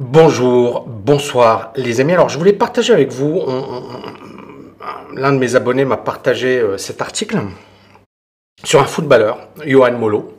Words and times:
Bonjour, 0.00 0.84
bonsoir 0.86 1.72
les 1.74 2.00
amis. 2.00 2.12
Alors 2.12 2.28
je 2.28 2.38
voulais 2.38 2.52
partager 2.52 2.92
avec 2.92 3.10
vous, 3.10 3.42
l'un 5.12 5.32
de 5.32 5.38
mes 5.38 5.56
abonnés 5.56 5.84
m'a 5.84 5.96
partagé 5.96 6.60
euh, 6.60 6.78
cet 6.78 7.02
article 7.02 7.40
sur 8.62 8.80
un 8.80 8.84
footballeur, 8.84 9.48
Johan 9.66 9.98
Molo. 9.98 10.38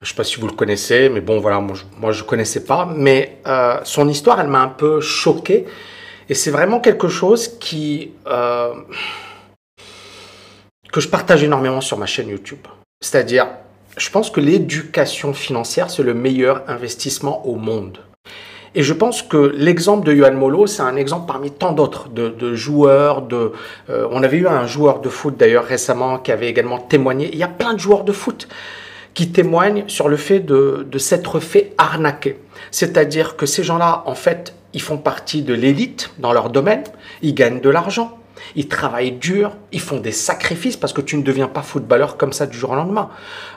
Je 0.00 0.06
ne 0.06 0.08
sais 0.08 0.16
pas 0.16 0.24
si 0.24 0.40
vous 0.40 0.48
le 0.48 0.54
connaissez, 0.54 1.08
mais 1.08 1.20
bon 1.20 1.38
voilà, 1.38 1.60
moi 1.60 2.10
je 2.10 2.20
ne 2.20 2.26
connaissais 2.26 2.64
pas. 2.64 2.84
Mais 2.84 3.38
euh, 3.46 3.78
son 3.84 4.08
histoire, 4.08 4.40
elle 4.40 4.48
m'a 4.48 4.60
un 4.60 4.70
peu 4.70 5.00
choqué. 5.00 5.66
Et 6.28 6.34
c'est 6.34 6.50
vraiment 6.50 6.80
quelque 6.80 7.06
chose 7.06 7.46
qui, 7.60 8.10
euh, 8.26 8.74
que 10.92 11.00
je 11.00 11.08
partage 11.08 11.44
énormément 11.44 11.80
sur 11.80 11.96
ma 11.96 12.06
chaîne 12.06 12.28
YouTube. 12.28 12.66
C'est-à-dire, 13.00 13.46
je 13.96 14.10
pense 14.10 14.30
que 14.30 14.40
l'éducation 14.40 15.32
financière, 15.32 15.90
c'est 15.90 16.02
le 16.02 16.12
meilleur 16.12 16.64
investissement 16.66 17.46
au 17.46 17.54
monde. 17.54 18.00
Et 18.78 18.82
je 18.82 18.92
pense 18.92 19.22
que 19.22 19.54
l'exemple 19.56 20.06
de 20.06 20.14
Johan 20.14 20.34
Molo, 20.34 20.66
c'est 20.66 20.82
un 20.82 20.96
exemple 20.96 21.26
parmi 21.26 21.50
tant 21.50 21.72
d'autres 21.72 22.10
de, 22.10 22.54
joueurs. 22.54 23.22
De, 23.22 23.52
euh, 23.88 24.06
on 24.10 24.22
avait 24.22 24.36
eu 24.36 24.46
un 24.46 24.66
joueur 24.66 25.00
de 25.00 25.08
foot 25.08 25.34
d'ailleurs 25.38 25.64
récemment 25.64 26.18
qui 26.18 26.30
avait 26.30 26.48
également 26.48 26.78
témoigné. 26.78 27.30
Il 27.32 27.38
y 27.38 27.42
a 27.42 27.48
plein 27.48 27.72
de 27.72 27.80
joueurs 27.80 28.04
de 28.04 28.12
foot 28.12 28.48
qui 29.14 29.32
témoignent 29.32 29.84
sur 29.86 30.10
le 30.10 30.18
fait 30.18 30.40
de, 30.40 30.86
de 30.90 30.98
s'être 30.98 31.40
fait 31.40 31.72
arnaquer. 31.78 32.36
C'est-à-dire 32.70 33.36
que 33.36 33.46
ces 33.46 33.64
gens-là, 33.64 34.02
en 34.04 34.14
fait, 34.14 34.54
ils 34.74 34.82
font 34.82 34.98
partie 34.98 35.40
de 35.40 35.54
l'élite 35.54 36.10
dans 36.18 36.34
leur 36.34 36.50
domaine, 36.50 36.84
ils 37.22 37.32
gagnent 37.32 37.62
de 37.62 37.70
l'argent, 37.70 38.18
ils 38.54 38.68
travaillent 38.68 39.12
dur, 39.12 39.56
ils 39.72 39.80
font 39.80 39.98
des 39.98 40.12
sacrifices 40.12 40.76
parce 40.76 40.92
que 40.92 41.00
tu 41.00 41.16
ne 41.16 41.22
deviens 41.22 41.48
pas 41.48 41.62
footballeur 41.62 42.16
comme 42.16 42.32
ça 42.32 42.46
du 42.46 42.56
jour 42.56 42.70
au 42.70 42.74
lendemain. 42.74 43.10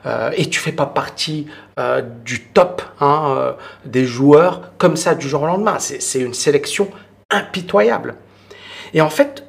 Euh, 0.05 0.31
et 0.35 0.47
tu 0.47 0.59
fais 0.59 0.71
pas 0.71 0.85
partie 0.85 1.47
euh, 1.79 2.01
du 2.01 2.41
top 2.41 2.81
hein, 2.99 3.35
euh, 3.37 3.51
des 3.85 4.05
joueurs 4.05 4.71
comme 4.77 4.95
ça 4.95 5.15
du 5.15 5.27
jour 5.27 5.43
au 5.43 5.47
lendemain. 5.47 5.77
C'est 5.79 6.19
une 6.19 6.33
sélection 6.33 6.89
impitoyable. 7.29 8.15
Et 8.93 9.01
en 9.01 9.09
fait, 9.09 9.45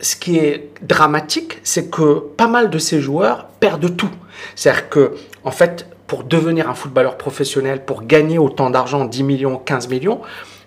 ce 0.00 0.16
qui 0.16 0.38
est 0.38 0.70
dramatique, 0.82 1.60
c'est 1.62 1.90
que 1.90 2.18
pas 2.36 2.48
mal 2.48 2.70
de 2.70 2.78
ces 2.78 3.00
joueurs 3.00 3.46
perdent 3.60 3.96
tout. 3.96 4.10
C'est-à-dire 4.54 4.88
que, 4.88 5.14
en 5.44 5.50
fait, 5.50 5.86
pour 6.06 6.24
devenir 6.24 6.68
un 6.68 6.74
footballeur 6.74 7.16
professionnel, 7.16 7.84
pour 7.84 8.02
gagner 8.02 8.38
autant 8.38 8.68
d'argent, 8.68 9.04
10 9.04 9.22
millions, 9.22 9.56
15 9.56 9.88
millions, 9.88 10.20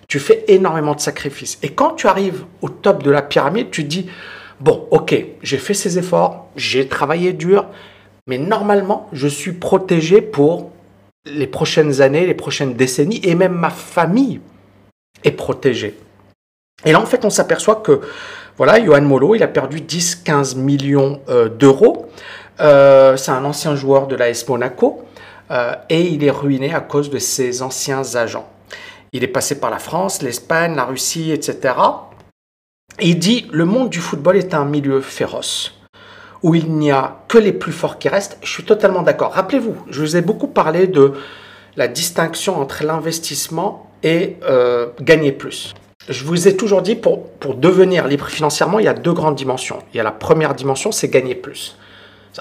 tu 0.08 0.18
fais 0.18 0.44
énormément 0.48 0.94
de 0.94 1.00
sacrifices. 1.00 1.58
Et 1.62 1.70
quand 1.70 1.92
tu 1.92 2.06
arrives 2.06 2.44
au 2.62 2.68
top 2.68 3.02
de 3.02 3.10
la 3.10 3.22
pyramide, 3.22 3.70
tu 3.70 3.84
dis, 3.84 4.08
bon, 4.60 4.86
ok, 4.90 5.14
j'ai 5.42 5.58
fait 5.58 5.74
ces 5.74 5.98
efforts, 5.98 6.48
j'ai 6.56 6.88
travaillé 6.88 7.32
dur, 7.32 7.66
mais 8.26 8.38
normalement, 8.38 9.08
je 9.12 9.28
suis 9.28 9.52
protégé 9.52 10.20
pour 10.20 10.70
les 11.26 11.46
prochaines 11.46 12.00
années, 12.02 12.26
les 12.26 12.34
prochaines 12.34 12.74
décennies, 12.74 13.20
et 13.24 13.34
même 13.34 13.54
ma 13.54 13.70
famille 13.70 14.40
est 15.24 15.32
protégée. 15.32 15.98
Et 16.84 16.92
là, 16.92 17.00
en 17.00 17.06
fait, 17.06 17.24
on 17.24 17.30
s'aperçoit 17.30 17.76
que, 17.76 18.00
voilà, 18.56 18.82
Johan 18.84 19.02
Molo, 19.02 19.34
il 19.34 19.42
a 19.42 19.48
perdu 19.48 19.78
10-15 19.80 20.56
millions 20.56 21.20
euh, 21.28 21.48
d'euros. 21.48 22.06
Euh, 22.60 23.16
c'est 23.16 23.32
un 23.32 23.44
ancien 23.44 23.74
joueur 23.76 24.06
de 24.06 24.14
l'AS 24.16 24.46
Monaco, 24.48 25.04
euh, 25.50 25.74
et 25.90 26.02
il 26.02 26.24
est 26.24 26.30
ruiné 26.30 26.74
à 26.74 26.80
cause 26.80 27.10
de 27.10 27.18
ses 27.18 27.62
anciens 27.62 28.02
agents. 28.14 28.48
Il 29.12 29.24
est 29.24 29.28
passé 29.28 29.60
par 29.60 29.70
la 29.70 29.78
France, 29.78 30.22
l'Espagne, 30.22 30.74
la 30.74 30.84
Russie, 30.84 31.32
etc. 31.32 31.74
Et 32.98 33.10
il 33.10 33.18
dit, 33.18 33.46
le 33.52 33.64
monde 33.64 33.90
du 33.90 33.98
football 33.98 34.36
est 34.36 34.54
un 34.54 34.64
milieu 34.64 35.00
féroce, 35.00 35.74
où 36.42 36.54
il 36.54 36.72
n'y 36.72 36.90
a 36.90 37.18
que 37.28 37.38
les 37.38 37.52
plus 37.52 37.72
forts 37.72 37.98
qui 37.98 38.08
restent. 38.08 38.38
Je 38.42 38.50
suis 38.50 38.64
totalement 38.64 39.02
d'accord. 39.02 39.32
Rappelez-vous, 39.32 39.76
je 39.90 40.00
vous 40.00 40.16
ai 40.16 40.22
beaucoup 40.22 40.48
parlé 40.48 40.86
de 40.86 41.12
la 41.76 41.88
distinction 41.88 42.58
entre 42.58 42.84
l'investissement 42.84 43.90
et 44.02 44.36
euh, 44.44 44.88
gagner 45.00 45.32
plus. 45.32 45.74
Je 46.08 46.24
vous 46.24 46.48
ai 46.48 46.56
toujours 46.56 46.82
dit, 46.82 46.94
pour, 46.94 47.28
pour 47.32 47.54
devenir 47.54 48.06
libre 48.06 48.28
financièrement, 48.28 48.78
il 48.78 48.84
y 48.84 48.88
a 48.88 48.94
deux 48.94 49.12
grandes 49.12 49.34
dimensions. 49.34 49.80
Il 49.92 49.96
y 49.96 50.00
a 50.00 50.04
la 50.04 50.12
première 50.12 50.54
dimension, 50.54 50.92
c'est 50.92 51.08
gagner 51.08 51.34
plus. 51.34 51.76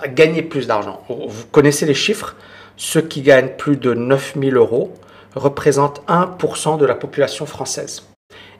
Gagner 0.09 0.41
plus 0.41 0.67
d'argent. 0.67 1.01
Vous 1.09 1.45
connaissez 1.51 1.85
les 1.85 1.93
chiffres? 1.93 2.35
Ceux 2.77 3.01
qui 3.01 3.21
gagnent 3.21 3.51
plus 3.57 3.77
de 3.77 3.93
9000 3.93 4.57
euros 4.57 4.93
représente 5.35 6.01
1% 6.07 6.77
de 6.77 6.85
la 6.85 6.95
population 6.95 7.45
française. 7.45 8.03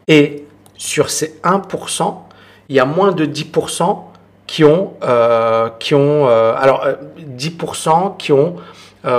Et 0.08 0.46
sur 0.78 1.10
ces 1.10 1.40
1%, 1.44 2.16
il 2.70 2.76
y 2.76 2.80
a 2.80 2.86
moins 2.86 3.12
de 3.12 3.26
10% 3.26 4.00
qui 4.48 4.64
ont, 4.64 4.94
qui 5.80 5.96
ont 5.96 6.28
alors 6.28 6.88
10% 7.20 8.18
qui 8.18 8.32
ont 8.32 8.56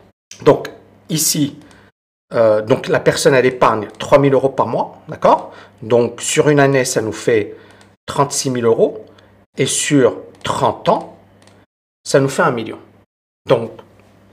Donc 0.44 0.68
ici, 1.08 1.58
euh, 2.34 2.60
donc 2.60 2.88
la 2.88 3.00
personne 3.00 3.32
elle 3.32 3.46
épargne 3.46 3.88
3000 3.98 4.34
euros 4.34 4.50
par 4.50 4.66
mois, 4.66 4.98
d'accord 5.08 5.52
Donc 5.82 6.20
sur 6.20 6.50
une 6.50 6.60
année, 6.60 6.84
ça 6.84 7.00
nous 7.00 7.12
fait 7.12 7.56
36 8.04 8.52
000 8.52 8.66
euros. 8.66 9.06
Et 9.56 9.66
sur 9.66 10.18
30 10.44 10.88
ans, 10.90 11.16
ça 12.04 12.20
nous 12.20 12.28
fait 12.28 12.42
un 12.42 12.50
million. 12.50 12.78
Donc 13.48 13.70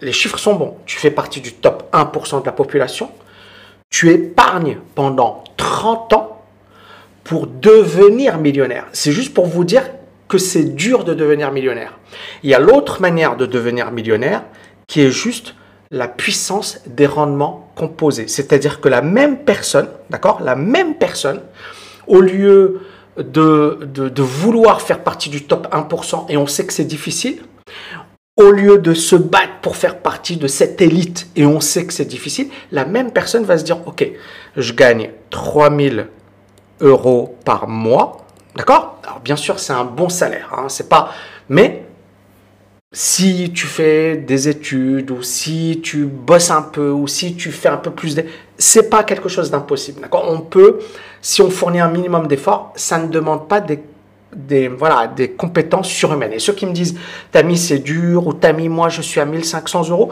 les 0.04 0.12
chiffres 0.12 0.38
sont 0.38 0.56
bons. 0.56 0.78
Tu 0.86 0.98
fais 0.98 1.12
partie 1.12 1.42
du 1.42 1.54
top 1.54 1.90
1% 1.94 2.42
de 2.42 2.46
la 2.46 2.52
population. 2.52 3.10
Tu 3.90 4.12
épargnes 4.12 4.78
pendant 4.96 5.44
30 5.58 6.14
ans 6.14 6.42
pour 7.24 7.48
devenir 7.48 8.38
millionnaire. 8.38 8.86
C'est 8.92 9.12
juste 9.12 9.34
pour 9.34 9.48
vous 9.48 9.64
dire 9.64 9.90
que 10.28 10.38
c'est 10.38 10.76
dur 10.76 11.04
de 11.04 11.14
devenir 11.14 11.52
millionnaire. 11.52 11.98
Il 12.44 12.50
y 12.50 12.54
a 12.54 12.60
l'autre 12.60 13.02
manière 13.02 13.38
de 13.38 13.46
devenir 13.46 13.92
millionnaire 13.92 14.44
qui 14.88 15.02
est 15.02 15.12
juste 15.12 15.56
la 15.92 16.08
puissance 16.08 16.82
des 16.88 17.06
rendements 17.06 17.70
composés. 17.76 18.28
C'est-à-dire 18.28 18.82
que 18.82 18.90
la 18.90 19.02
même 19.02 19.38
personne, 19.38 19.88
d'accord, 20.10 20.42
la 20.42 20.56
même 20.56 20.96
personne, 20.96 21.42
au 22.08 22.20
lieu 22.20 22.82
de, 23.18 23.80
de, 23.94 24.10
de, 24.10 24.22
vouloir 24.24 24.82
faire 24.82 25.04
partie 25.04 25.30
du 25.30 25.44
top 25.44 25.72
1%, 25.72 26.26
et 26.30 26.38
on 26.38 26.48
sait 26.48 26.66
que 26.66 26.74
c'est 26.74 26.84
difficile, 26.84 27.44
au 28.38 28.52
lieu 28.52 28.80
de 28.80 28.94
se 28.94 29.16
battre 29.16 29.60
pour 29.62 29.76
faire 29.76 30.00
partie 30.00 30.38
de 30.38 30.48
cette 30.48 30.82
élite, 30.82 31.28
et 31.36 31.46
on 31.46 31.60
sait 31.60 31.86
que 31.86 31.94
c'est 31.94 32.06
difficile, 32.06 32.50
la 32.72 32.86
même 32.86 33.12
personne 33.12 33.44
va 33.44 33.58
se 33.58 33.64
dire, 33.64 33.88
OK, 33.88 34.10
je 34.58 34.74
gagne 34.74 35.12
3000 35.30 36.08
euros 36.82 37.38
par 37.46 37.68
mois, 37.68 38.26
d'accord? 38.56 39.00
Alors 39.04 39.20
bien 39.20 39.36
sûr, 39.36 39.60
c'est 39.60 39.74
un 39.74 39.86
bon 39.86 40.10
salaire, 40.10 40.50
hein, 40.58 40.68
c'est 40.68 40.90
pas... 40.90 41.12
Mais 41.50 41.86
si 42.92 43.52
tu 43.54 43.66
fais 43.66 44.18
des 44.18 44.48
études, 44.48 45.12
ou 45.12 45.22
si 45.24 45.82
tu 45.84 46.06
bosses 46.06 46.52
un 46.52 46.62
peu, 46.62 46.92
ou 46.92 47.08
si 47.08 47.36
tu 47.36 47.52
fais 47.52 47.70
un 47.70 47.78
peu 47.78 47.92
plus... 47.92 48.16
C'est 48.58 48.90
pas 48.90 49.04
quelque 49.04 49.30
chose 49.30 49.50
d'impossible. 49.50 50.02
D'accord? 50.02 50.26
On 50.30 50.40
peut, 50.40 50.80
si 51.20 51.42
on 51.42 51.50
fournit 51.50 51.80
un 51.80 51.90
minimum 51.90 52.28
d'efforts, 52.28 52.72
ça 52.76 53.00
ne 53.00 53.08
demande 53.08 53.48
pas 53.48 53.62
des, 53.62 53.80
des, 54.36 54.68
voilà, 54.68 55.08
des 55.08 55.32
compétences 55.32 55.90
surhumaines. 55.90 56.34
Et 56.34 56.40
ceux 56.40 56.54
qui 56.54 56.66
me 56.66 56.74
disent, 56.74 56.98
Tami, 57.32 57.58
c'est 57.58 57.80
dur, 57.80 58.28
ou 58.28 58.34
Tami, 58.34 58.70
moi, 58.70 58.90
je 58.90 59.02
suis 59.02 59.20
à 59.20 59.26
1500 59.26 59.90
euros, 59.90 60.12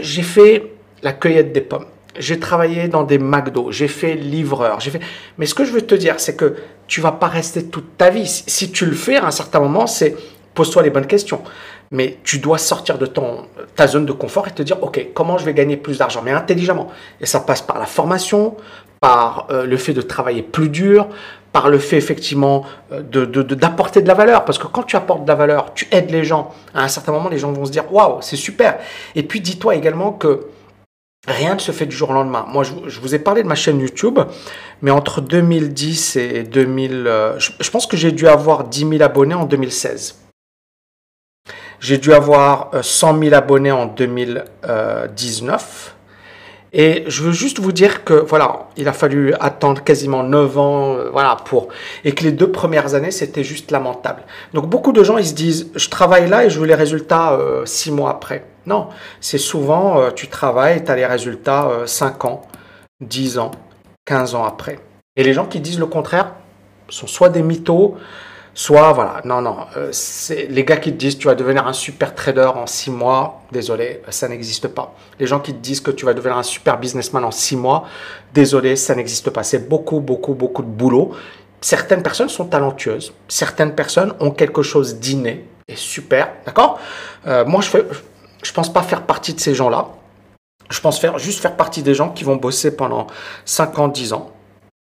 j'ai 0.00 0.22
fait 0.22 0.72
la 1.02 1.12
cueillette 1.12 1.52
des 1.52 1.60
pommes. 1.60 1.86
J'ai 2.18 2.38
travaillé 2.38 2.88
dans 2.88 3.02
des 3.02 3.18
McDo, 3.18 3.70
j'ai 3.70 3.88
fait 3.88 4.14
livreur, 4.14 4.80
j'ai 4.80 4.90
fait. 4.90 5.00
Mais 5.36 5.44
ce 5.44 5.54
que 5.54 5.64
je 5.64 5.72
veux 5.72 5.82
te 5.82 5.94
dire, 5.94 6.18
c'est 6.18 6.34
que 6.34 6.56
tu 6.86 7.00
vas 7.00 7.12
pas 7.12 7.26
rester 7.26 7.66
toute 7.66 7.98
ta 7.98 8.08
vie. 8.08 8.26
Si 8.26 8.70
tu 8.72 8.86
le 8.86 8.94
fais 8.94 9.16
à 9.16 9.26
un 9.26 9.30
certain 9.30 9.60
moment, 9.60 9.86
c'est 9.86 10.16
pose-toi 10.54 10.82
les 10.82 10.90
bonnes 10.90 11.06
questions. 11.06 11.42
Mais 11.90 12.18
tu 12.24 12.38
dois 12.38 12.58
sortir 12.58 12.98
de 12.98 13.06
ton, 13.06 13.46
ta 13.76 13.86
zone 13.86 14.06
de 14.06 14.12
confort 14.12 14.48
et 14.48 14.50
te 14.50 14.62
dire, 14.62 14.82
OK, 14.82 15.08
comment 15.14 15.38
je 15.38 15.44
vais 15.44 15.54
gagner 15.54 15.76
plus 15.76 15.98
d'argent, 15.98 16.22
mais 16.24 16.32
intelligemment. 16.32 16.90
Et 17.20 17.26
ça 17.26 17.40
passe 17.40 17.62
par 17.62 17.78
la 17.78 17.86
formation, 17.86 18.56
par 19.00 19.46
euh, 19.50 19.66
le 19.66 19.76
fait 19.76 19.92
de 19.92 20.00
travailler 20.00 20.42
plus 20.42 20.68
dur, 20.68 21.08
par 21.56 21.70
le 21.70 21.78
fait 21.78 21.96
effectivement 21.96 22.66
euh, 22.92 23.00
d'apporter 23.00 24.02
de, 24.02 24.08
la 24.08 24.12
valeur. 24.12 24.44
Parce 24.44 24.58
que 24.58 24.66
quand 24.66 24.82
tu 24.82 24.94
apportes 24.94 25.22
de 25.22 25.28
la 25.28 25.34
valeur, 25.34 25.72
tu 25.72 25.88
aides 25.90 26.10
les 26.10 26.22
gens. 26.22 26.52
À 26.74 26.84
un 26.84 26.88
certain 26.88 27.12
moment, 27.12 27.30
les 27.30 27.38
gens 27.38 27.50
vont 27.50 27.64
se 27.64 27.70
dire, 27.70 27.90
waouh, 27.90 28.20
c'est 28.20 28.36
super. 28.36 28.78
Et 29.14 29.22
puis 29.22 29.40
dis-toi 29.40 29.74
également 29.74 30.12
que 30.12 30.48
rien 31.26 31.54
ne 31.54 31.58
se 31.58 31.72
fait 31.72 31.86
du 31.86 31.96
jour 31.96 32.10
au 32.10 32.12
lendemain. 32.12 32.44
Moi, 32.46 32.62
je, 32.62 33.00
vous 33.00 33.14
ai 33.14 33.18
parlé 33.18 33.42
de 33.42 33.48
ma 33.48 33.54
chaîne 33.54 33.80
YouTube, 33.80 34.18
mais 34.82 34.90
entre 34.90 35.22
2010 35.22 36.16
et 36.16 36.42
2000, 36.42 37.06
euh, 37.06 37.38
je, 37.38 37.70
pense 37.70 37.86
que 37.86 37.96
j'ai 37.96 38.12
dû 38.12 38.28
avoir 38.28 38.64
10 38.64 38.90
000 38.90 39.02
abonnés 39.02 39.34
en 39.34 39.46
2016. 39.46 40.26
J'ai 41.80 41.96
dû 41.96 42.12
avoir 42.12 42.68
100 42.82 43.16
euh, 43.16 43.20
000 43.30 43.34
abonnés 43.34 43.72
en 43.72 43.86
2019. 43.86 45.95
Et 46.72 47.04
je 47.06 47.22
veux 47.22 47.32
juste 47.32 47.60
vous 47.60 47.72
dire 47.72 48.04
que 48.04 48.14
voilà, 48.14 48.68
il 48.76 48.88
a 48.88 48.92
fallu 48.92 49.32
attendre 49.40 49.82
quasiment 49.82 50.22
9 50.22 50.58
ans, 50.58 50.94
euh, 50.94 51.10
voilà, 51.10 51.36
pour 51.44 51.68
et 52.04 52.12
que 52.12 52.24
les 52.24 52.32
deux 52.32 52.50
premières 52.50 52.94
années 52.94 53.10
c'était 53.10 53.44
juste 53.44 53.70
lamentable. 53.70 54.22
Donc 54.52 54.66
beaucoup 54.66 54.92
de 54.92 55.02
gens 55.04 55.16
ils 55.16 55.26
se 55.26 55.34
disent, 55.34 55.70
je 55.74 55.88
travaille 55.88 56.28
là 56.28 56.44
et 56.44 56.50
je 56.50 56.58
veux 56.58 56.66
les 56.66 56.74
résultats 56.74 57.38
6 57.64 57.92
mois 57.92 58.10
après. 58.10 58.44
Non, 58.66 58.88
c'est 59.20 59.38
souvent, 59.38 60.00
euh, 60.00 60.10
tu 60.10 60.26
travailles, 60.26 60.84
tu 60.84 60.90
as 60.90 60.96
les 60.96 61.06
résultats 61.06 61.70
5 61.86 62.24
euh, 62.24 62.28
ans, 62.28 62.42
10 63.00 63.38
ans, 63.38 63.52
15 64.06 64.34
ans 64.34 64.44
après. 64.44 64.80
Et 65.14 65.22
les 65.22 65.32
gens 65.32 65.46
qui 65.46 65.60
disent 65.60 65.78
le 65.78 65.86
contraire 65.86 66.32
sont 66.88 67.06
soit 67.06 67.28
des 67.28 67.42
mythos, 67.42 67.96
soit 68.56 68.92
voilà, 68.94 69.20
non, 69.26 69.42
non, 69.42 69.58
euh, 69.76 69.90
c'est 69.92 70.46
les 70.46 70.64
gars 70.64 70.78
qui 70.78 70.90
te 70.90 70.96
disent 70.96 71.18
tu 71.18 71.26
vas 71.26 71.34
devenir 71.34 71.66
un 71.68 71.74
super 71.74 72.14
trader 72.14 72.50
en 72.54 72.66
6 72.66 72.90
mois, 72.90 73.42
désolé, 73.52 74.00
ça 74.08 74.28
n'existe 74.28 74.68
pas. 74.68 74.94
Les 75.20 75.26
gens 75.26 75.40
qui 75.40 75.52
te 75.52 75.58
disent 75.58 75.82
que 75.82 75.90
tu 75.90 76.06
vas 76.06 76.14
devenir 76.14 76.38
un 76.38 76.42
super 76.42 76.78
businessman 76.78 77.22
en 77.22 77.30
6 77.30 77.56
mois, 77.56 77.84
désolé, 78.32 78.74
ça 78.74 78.94
n'existe 78.94 79.28
pas. 79.28 79.42
C'est 79.42 79.68
beaucoup, 79.68 80.00
beaucoup, 80.00 80.32
beaucoup 80.32 80.62
de 80.62 80.68
boulot. 80.68 81.12
Certaines 81.60 82.02
personnes 82.02 82.30
sont 82.30 82.46
talentueuses, 82.46 83.12
certaines 83.28 83.74
personnes 83.74 84.14
ont 84.20 84.30
quelque 84.30 84.62
chose 84.62 84.96
d'inné 84.96 85.46
et 85.68 85.76
super, 85.76 86.32
d'accord? 86.46 86.78
Moi, 87.24 87.60
je 87.60 87.68
fais 87.68 87.84
je 88.42 88.52
pense 88.52 88.72
pas 88.72 88.82
faire 88.82 89.02
partie 89.02 89.34
de 89.34 89.40
ces 89.40 89.54
gens-là. 89.54 89.88
Je 90.70 90.80
pense 90.80 90.98
faire, 90.98 91.18
juste 91.18 91.40
faire 91.40 91.56
partie 91.56 91.82
des 91.82 91.94
gens 91.94 92.10
qui 92.10 92.24
vont 92.24 92.36
bosser 92.36 92.76
pendant 92.76 93.06
5 93.44 93.78
ans, 93.78 93.88
10 93.88 94.12
ans, 94.12 94.30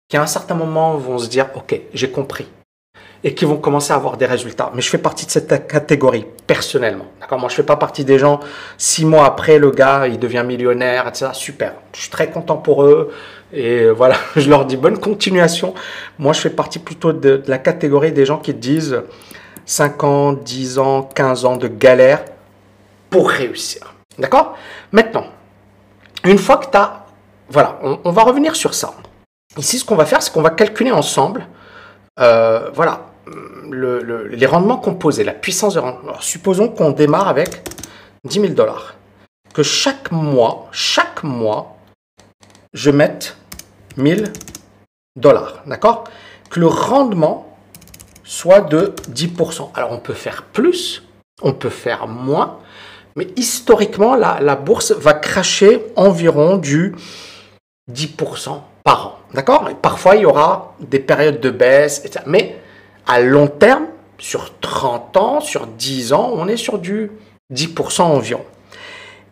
qui 0.09 0.17
à 0.17 0.21
un 0.21 0.27
certain 0.27 0.55
moment 0.55 0.97
vont 0.97 1.17
se 1.17 1.27
dire, 1.27 1.47
OK, 1.55 1.79
j'ai 1.93 2.11
compris, 2.11 2.47
et 3.25 3.33
qui 3.33 3.43
vont 3.43 3.57
commencer 3.57 3.91
à 3.91 3.95
avoir 3.95 4.17
des 4.17 4.27
résultats. 4.27 4.71
Mais 4.75 4.83
je 4.83 4.89
fais 4.89 4.99
partie 4.99 5.25
de 5.25 5.31
cette 5.31 5.67
catégorie, 5.67 6.27
personnellement. 6.45 7.07
D'accord? 7.19 7.39
Moi, 7.39 7.49
je 7.49 7.55
fais 7.55 7.63
pas 7.63 7.75
partie 7.75 8.05
des 8.05 8.19
gens, 8.19 8.39
6 8.77 9.03
mois 9.05 9.25
après, 9.25 9.57
le 9.57 9.71
gars, 9.71 10.07
il 10.07 10.19
devient 10.19 10.43
millionnaire, 10.45 11.07
etc. 11.07 11.31
Super. 11.33 11.73
Je 11.95 12.01
suis 12.01 12.11
très 12.11 12.29
content 12.29 12.57
pour 12.57 12.83
eux. 12.83 13.11
Et 13.51 13.89
voilà, 13.89 14.15
je 14.35 14.47
leur 14.47 14.65
dis 14.65 14.77
bonne 14.77 14.99
continuation. 14.99 15.73
Moi, 16.19 16.33
je 16.33 16.41
fais 16.41 16.51
partie 16.51 16.77
plutôt 16.77 17.13
de, 17.13 17.37
de 17.37 17.49
la 17.49 17.57
catégorie 17.57 18.11
des 18.11 18.27
gens 18.27 18.37
qui 18.37 18.53
disent 18.53 19.01
5 19.65 20.03
ans, 20.03 20.33
10 20.33 20.77
ans, 20.77 21.01
15 21.01 21.45
ans 21.45 21.57
de 21.57 21.67
galère 21.67 22.23
pour 23.09 23.31
réussir. 23.31 23.95
D'accord? 24.19 24.55
Maintenant, 24.91 25.25
une 26.25 26.37
fois 26.37 26.57
que 26.57 26.69
tu 26.69 26.77
as... 26.77 27.05
Voilà, 27.49 27.79
on, 27.81 28.11
va 28.11 28.21
revenir 28.21 28.55
sur 28.55 28.75
ça. 28.75 28.93
Ici, 29.57 29.79
ce 29.79 29.85
qu'on 29.85 29.95
va 29.95 30.05
faire, 30.05 30.21
c'est 30.21 30.31
qu'on 30.31 30.41
va 30.43 30.49
calculer 30.51 30.91
ensemble, 30.91 31.47
euh, 32.19 32.69
voilà, 32.73 33.01
les 33.71 34.45
rendements 34.45 34.77
composés, 34.77 35.23
la 35.23 35.33
puissance 35.33 35.75
de 35.75 35.79
rendement. 35.79 36.19
Supposons 36.19 36.69
qu'on 36.69 36.91
démarre 36.91 37.27
avec 37.27 37.69
10 38.25 38.41
000 38.41 38.53
dollars. 38.53 38.95
Que 39.53 39.63
chaque 39.63 40.11
mois, 40.11 40.67
chaque 40.71 41.23
mois, 41.23 41.77
je 42.73 42.91
mette 42.91 43.37
1000 43.97 44.31
dollars. 45.15 45.63
D'accord? 45.65 46.05
Que 46.49 46.59
le 46.59 46.67
rendement 46.67 47.57
soit 48.23 48.61
de 48.61 48.93
10%. 49.09 49.69
Alors, 49.75 49.91
on 49.91 49.99
peut 49.99 50.13
faire 50.13 50.43
plus, 50.43 51.03
on 51.41 51.53
peut 51.53 51.69
faire 51.69 52.07
moins, 52.07 52.59
mais 53.15 53.27
historiquement, 53.37 54.15
la, 54.15 54.55
bourse 54.55 54.91
va 54.91 55.13
cracher 55.13 55.85
environ 55.95 56.57
du 56.57 56.95
10% 57.91 58.61
par 58.83 59.07
an. 59.07 59.19
D'accord? 59.33 59.69
Parfois, 59.81 60.15
il 60.15 60.23
y 60.23 60.25
aura 60.25 60.75
des 60.79 60.99
périodes 60.99 61.39
de 61.39 61.49
baisse, 61.49 62.03
etc. 62.03 62.25
Mais 62.27 62.59
à 63.07 63.21
long 63.21 63.47
terme, 63.47 63.87
sur 64.17 64.57
30 64.59 65.17
ans, 65.17 65.41
sur 65.41 65.67
10 65.67 66.13
ans, 66.13 66.31
on 66.33 66.47
est 66.47 66.57
sur 66.57 66.79
du 66.79 67.11
10% 67.53 68.01
environ. 68.01 68.45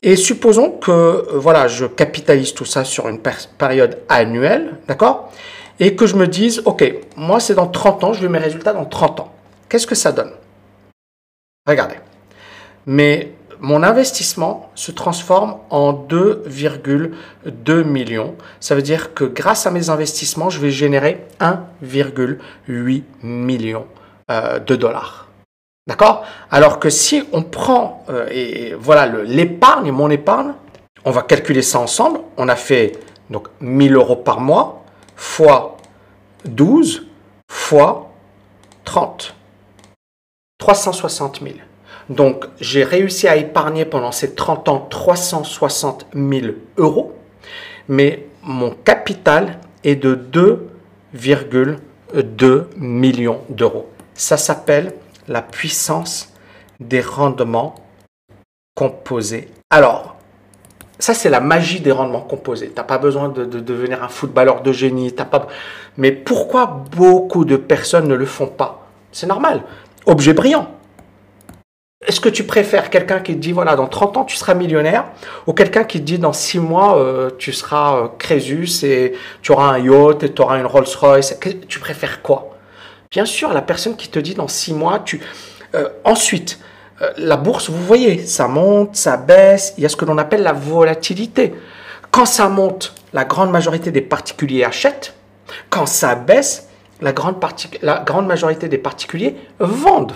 Et 0.02 0.16
supposons 0.16 0.72
que 0.72 1.28
voilà, 1.34 1.68
je 1.68 1.86
capitalise 1.86 2.54
tout 2.54 2.66
ça 2.66 2.84
sur 2.84 3.08
une 3.08 3.20
période 3.20 4.00
annuelle, 4.10 4.78
d'accord? 4.88 5.32
Et 5.80 5.96
que 5.96 6.06
je 6.06 6.16
me 6.16 6.28
dise, 6.28 6.62
OK, 6.66 6.84
moi 7.16 7.40
c'est 7.40 7.56
dans 7.56 7.68
30 7.68 8.04
ans, 8.04 8.14
je 8.14 8.22
veux 8.22 8.30
mes 8.30 8.40
résultats 8.40 8.74
dans 8.74 8.86
30 8.86 9.22
ans. 9.22 9.34
Qu'est-ce 9.70 9.88
que 9.88 9.96
ça 9.96 10.12
donne? 10.12 10.32
Regardez. 11.66 11.96
Mais 12.86 13.32
mon 13.64 13.82
investissement 13.82 14.70
se 14.76 14.92
transforme 14.92 15.56
en 15.70 15.94
2,2 15.94 17.84
millions. 17.86 18.36
Ça 18.60 18.76
veut 18.76 18.82
dire 18.82 19.14
que 19.14 19.24
grâce 19.24 19.66
à 19.66 19.72
mes 19.72 19.90
investissements, 19.90 20.50
je 20.50 20.60
vais 20.60 20.70
générer 20.70 21.26
1,8 21.40 23.04
million 23.24 23.88
euh, 24.30 24.60
de 24.60 24.76
dollars. 24.76 25.30
D'accord? 25.88 26.26
Alors 26.52 26.78
que 26.78 26.90
si 26.90 27.24
on 27.32 27.42
prend 27.42 28.06
euh, 28.10 28.28
et, 28.30 28.74
voilà 28.74 29.06
l'épargne, 29.24 29.92
mon 29.92 30.10
épargne, 30.10 30.54
on 31.06 31.12
va 31.12 31.22
calculer 31.22 31.62
ça 31.62 31.80
ensemble. 31.80 32.20
On 32.36 32.50
a 32.50 32.58
fait 32.58 33.00
donc 33.30 33.48
1000 33.62 33.96
euros 33.96 34.18
par 34.18 34.42
mois 34.42 34.84
fois 35.16 35.78
12 36.44 37.08
fois 37.50 38.12
30. 38.84 39.34
360 40.60 41.40
000. 41.42 41.56
Donc, 42.10 42.46
j'ai 42.60 42.84
réussi 42.84 43.28
à 43.28 43.36
épargner 43.36 43.86
pendant 43.86 44.12
ces 44.12 44.36
30 44.36 44.70
ans 44.70 44.88
360 44.90 46.08
000 46.14 46.48
euros, 46.78 47.14
mais 47.88 48.28
mon 48.44 48.72
capital 48.72 49.60
est 49.84 49.96
de 49.96 50.16
2,2 52.14 52.64
millions 52.78 53.42
d'euros. 53.50 53.90
Ça 54.14 54.38
s'appelle 54.38 54.94
la 55.28 55.42
puissance 55.42 56.34
des 56.80 57.02
rendements 57.02 57.76
composés. 58.76 59.50
Alors, 59.70 60.18
ça, 61.00 61.14
c'est 61.14 61.30
la 61.30 61.40
magie 61.40 61.82
des 61.82 61.92
rendements 61.92 62.22
composés. 62.22 62.70
Tu 62.70 62.76
n'as 62.76 62.84
pas 62.84 62.98
besoin 62.98 63.30
de, 63.30 63.46
devenir 63.46 64.04
un 64.04 64.08
footballeur 64.08 64.62
de 64.62 64.72
génie. 64.72 65.12
pas... 65.12 65.48
Mais 65.98 66.12
pourquoi 66.12 66.86
beaucoup 66.96 67.46
de 67.46 67.58
personnes 67.58 68.08
ne 68.08 68.16
le 68.16 68.26
font 68.26 68.48
pas? 68.48 68.88
C'est 69.12 69.28
normal. 69.28 69.64
Objet 70.06 70.34
brillant. 70.34 70.70
Est-ce 72.08 72.20
que 72.20 72.30
tu 72.30 72.44
préfères 72.44 72.90
quelqu'un 72.90 73.20
qui 73.20 73.34
te 73.34 73.40
dit, 73.40 73.52
voilà, 73.52 73.76
dans 73.76 73.88
30 73.88 74.18
ans, 74.18 74.26
tu 74.26 74.36
seras 74.36 74.54
millionnaire, 74.54 75.06
ou 75.48 75.54
quelqu'un 75.54 75.84
qui 75.84 76.00
te 76.00 76.04
dit, 76.04 76.20
dans 76.20 76.34
6 76.34 76.60
mois, 76.60 76.98
euh, 76.98 77.30
tu 77.38 77.54
seras 77.54 77.98
euh, 77.98 78.08
Crésus 78.18 78.84
et 78.84 79.14
tu 79.42 79.52
auras 79.52 79.74
un 79.74 79.80
yacht 79.80 80.24
et 80.24 80.34
tu 80.34 80.42
auras 80.42 80.60
une 80.60 80.66
Rolls-Royce? 80.66 81.38
Tu 81.68 81.80
préfères 81.80 82.22
quoi? 82.22 82.58
Bien 83.12 83.26
sûr, 83.26 83.54
la 83.54 83.62
personne 83.62 83.96
qui 83.96 84.10
te 84.10 84.20
dit, 84.20 84.34
dans 84.34 84.48
6 84.48 84.74
mois, 84.74 85.00
tu... 85.00 85.22
Euh, 85.76 85.90
ensuite, 86.04 86.60
la 87.18 87.36
bourse, 87.36 87.70
vous 87.70 87.84
voyez, 87.84 88.26
ça 88.26 88.48
monte, 88.48 88.96
ça 88.96 89.18
baisse, 89.18 89.74
il 89.78 89.84
y 89.84 89.86
a 89.86 89.90
ce 89.90 89.98
que 89.98 90.06
l'on 90.06 90.18
appelle 90.18 90.42
la 90.42 90.54
volatilité. 90.54 91.54
Quand 92.12 92.26
ça 92.26 92.48
monte, 92.48 92.94
la 93.12 93.26
grande 93.26 93.52
majorité 93.52 93.92
des 93.92 94.02
particuliers 94.02 94.64
achètent. 94.64 95.14
Quand 95.70 95.86
ça 95.86 96.16
baisse, 96.16 96.70
la 97.02 97.12
grande, 97.12 97.36
la 97.82 98.00
grande 98.00 98.28
majorité 98.28 98.70
des 98.70 98.78
particuliers 98.78 99.36
vendent. 99.60 100.14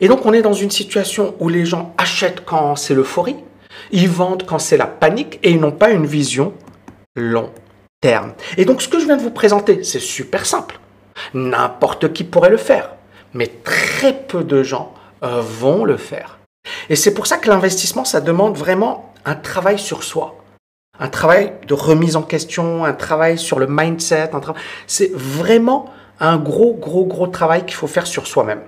Et 0.00 0.08
donc 0.08 0.26
on 0.26 0.32
est 0.32 0.42
dans 0.42 0.52
une 0.52 0.70
situation 0.70 1.34
où 1.40 1.48
les 1.48 1.64
gens 1.64 1.94
achètent 1.98 2.44
quand 2.44 2.76
c'est 2.76 2.94
l'euphorie, 2.94 3.36
ils 3.90 4.08
vendent 4.08 4.44
quand 4.44 4.58
c'est 4.58 4.76
la 4.76 4.86
panique 4.86 5.38
et 5.42 5.50
ils 5.50 5.60
n'ont 5.60 5.72
pas 5.72 5.90
une 5.90 6.06
vision 6.06 6.52
long 7.14 7.50
terme. 8.00 8.32
Et 8.56 8.64
donc 8.64 8.82
ce 8.82 8.88
que 8.88 8.98
je 8.98 9.06
viens 9.06 9.16
de 9.16 9.22
vous 9.22 9.30
présenter, 9.30 9.82
c'est 9.84 10.00
super 10.00 10.46
simple. 10.46 10.78
N'importe 11.34 12.12
qui 12.12 12.24
pourrait 12.24 12.50
le 12.50 12.56
faire, 12.56 12.90
mais 13.32 13.50
très 13.64 14.12
peu 14.12 14.44
de 14.44 14.62
gens 14.62 14.92
euh, 15.22 15.40
vont 15.40 15.84
le 15.84 15.96
faire. 15.96 16.38
Et 16.88 16.96
c'est 16.96 17.14
pour 17.14 17.26
ça 17.26 17.38
que 17.38 17.48
l'investissement, 17.48 18.04
ça 18.04 18.20
demande 18.20 18.56
vraiment 18.56 19.12
un 19.24 19.34
travail 19.34 19.78
sur 19.78 20.02
soi. 20.02 20.36
un 20.98 21.08
travail 21.08 21.52
de 21.66 21.74
remise 21.74 22.16
en 22.16 22.22
question, 22.22 22.84
un 22.84 22.94
travail 22.94 23.38
sur 23.38 23.58
le 23.58 23.66
mindset. 23.68 24.30
C'est 24.86 25.10
vraiment 25.12 25.92
un 26.20 26.38
gros, 26.38 26.72
gros, 26.72 27.04
gros 27.04 27.26
travail 27.26 27.66
qu'il 27.66 27.74
faut 27.74 27.86
faire 27.86 28.06
sur 28.06 28.26
soi-même. 28.26 28.62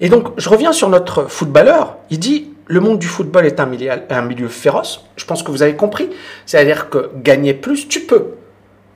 Et 0.00 0.08
donc, 0.08 0.28
je 0.36 0.48
reviens 0.48 0.72
sur 0.72 0.88
notre 0.88 1.24
footballeur. 1.30 1.96
Il 2.10 2.18
dit, 2.18 2.50
le 2.66 2.80
monde 2.80 2.98
du 2.98 3.06
football 3.06 3.46
est 3.46 3.60
un 3.60 3.66
milieu, 3.66 4.48
féroce. 4.48 5.04
Je 5.16 5.24
pense 5.24 5.42
que 5.42 5.50
vous 5.50 5.62
avez 5.62 5.76
compris. 5.76 6.10
C'est-à-dire 6.44 6.90
que 6.90 7.10
gagner 7.16 7.54
plus, 7.54 7.88
tu 7.88 8.00
peux. 8.00 8.34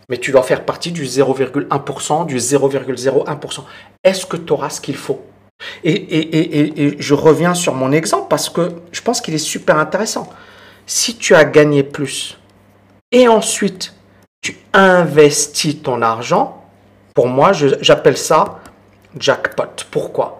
Mais 0.08 0.18
tu 0.18 0.32
dois 0.32 0.42
faire 0.42 0.64
partie 0.64 0.90
du 0.90 1.04
0,1%, 1.04 2.26
du 2.26 2.36
0,01%. 2.38 3.60
Est-ce 4.02 4.26
que 4.26 4.36
tu 4.36 4.52
auras 4.52 4.70
ce 4.70 4.80
qu'il 4.80 4.96
faut? 4.96 5.24
Et, 5.84 6.96
je 6.98 7.14
reviens 7.14 7.54
sur 7.54 7.74
mon 7.74 7.92
exemple 7.92 8.26
parce 8.28 8.48
que 8.48 8.72
je 8.92 9.00
pense 9.02 9.20
qu'il 9.20 9.34
est 9.34 9.38
super 9.38 9.78
intéressant. 9.78 10.28
Si 10.86 11.16
tu 11.16 11.34
as 11.34 11.44
gagné 11.44 11.82
plus 11.82 12.38
et 13.12 13.28
ensuite 13.28 13.94
tu 14.40 14.56
investis 14.72 15.82
ton 15.82 16.02
argent, 16.02 16.64
pour 17.14 17.28
moi, 17.28 17.52
j'appelle 17.52 18.16
ça 18.16 18.60
jackpot. 19.18 19.84
Pourquoi? 19.90 20.39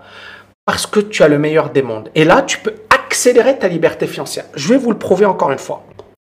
Parce 0.71 0.87
que 0.87 1.00
tu 1.00 1.25
as 1.25 1.27
le 1.27 1.37
meilleur 1.37 1.71
des 1.71 1.83
mondes. 1.83 2.12
Et 2.15 2.23
là, 2.23 2.43
tu 2.43 2.59
peux 2.59 2.75
accélérer 2.91 3.59
ta 3.59 3.67
liberté 3.67 4.07
financière. 4.07 4.45
Je 4.55 4.69
vais 4.69 4.79
vous 4.79 4.93
le 4.93 4.99
prouver 4.99 5.27
encore 5.27 5.50
une 5.50 5.59
fois. 5.59 5.83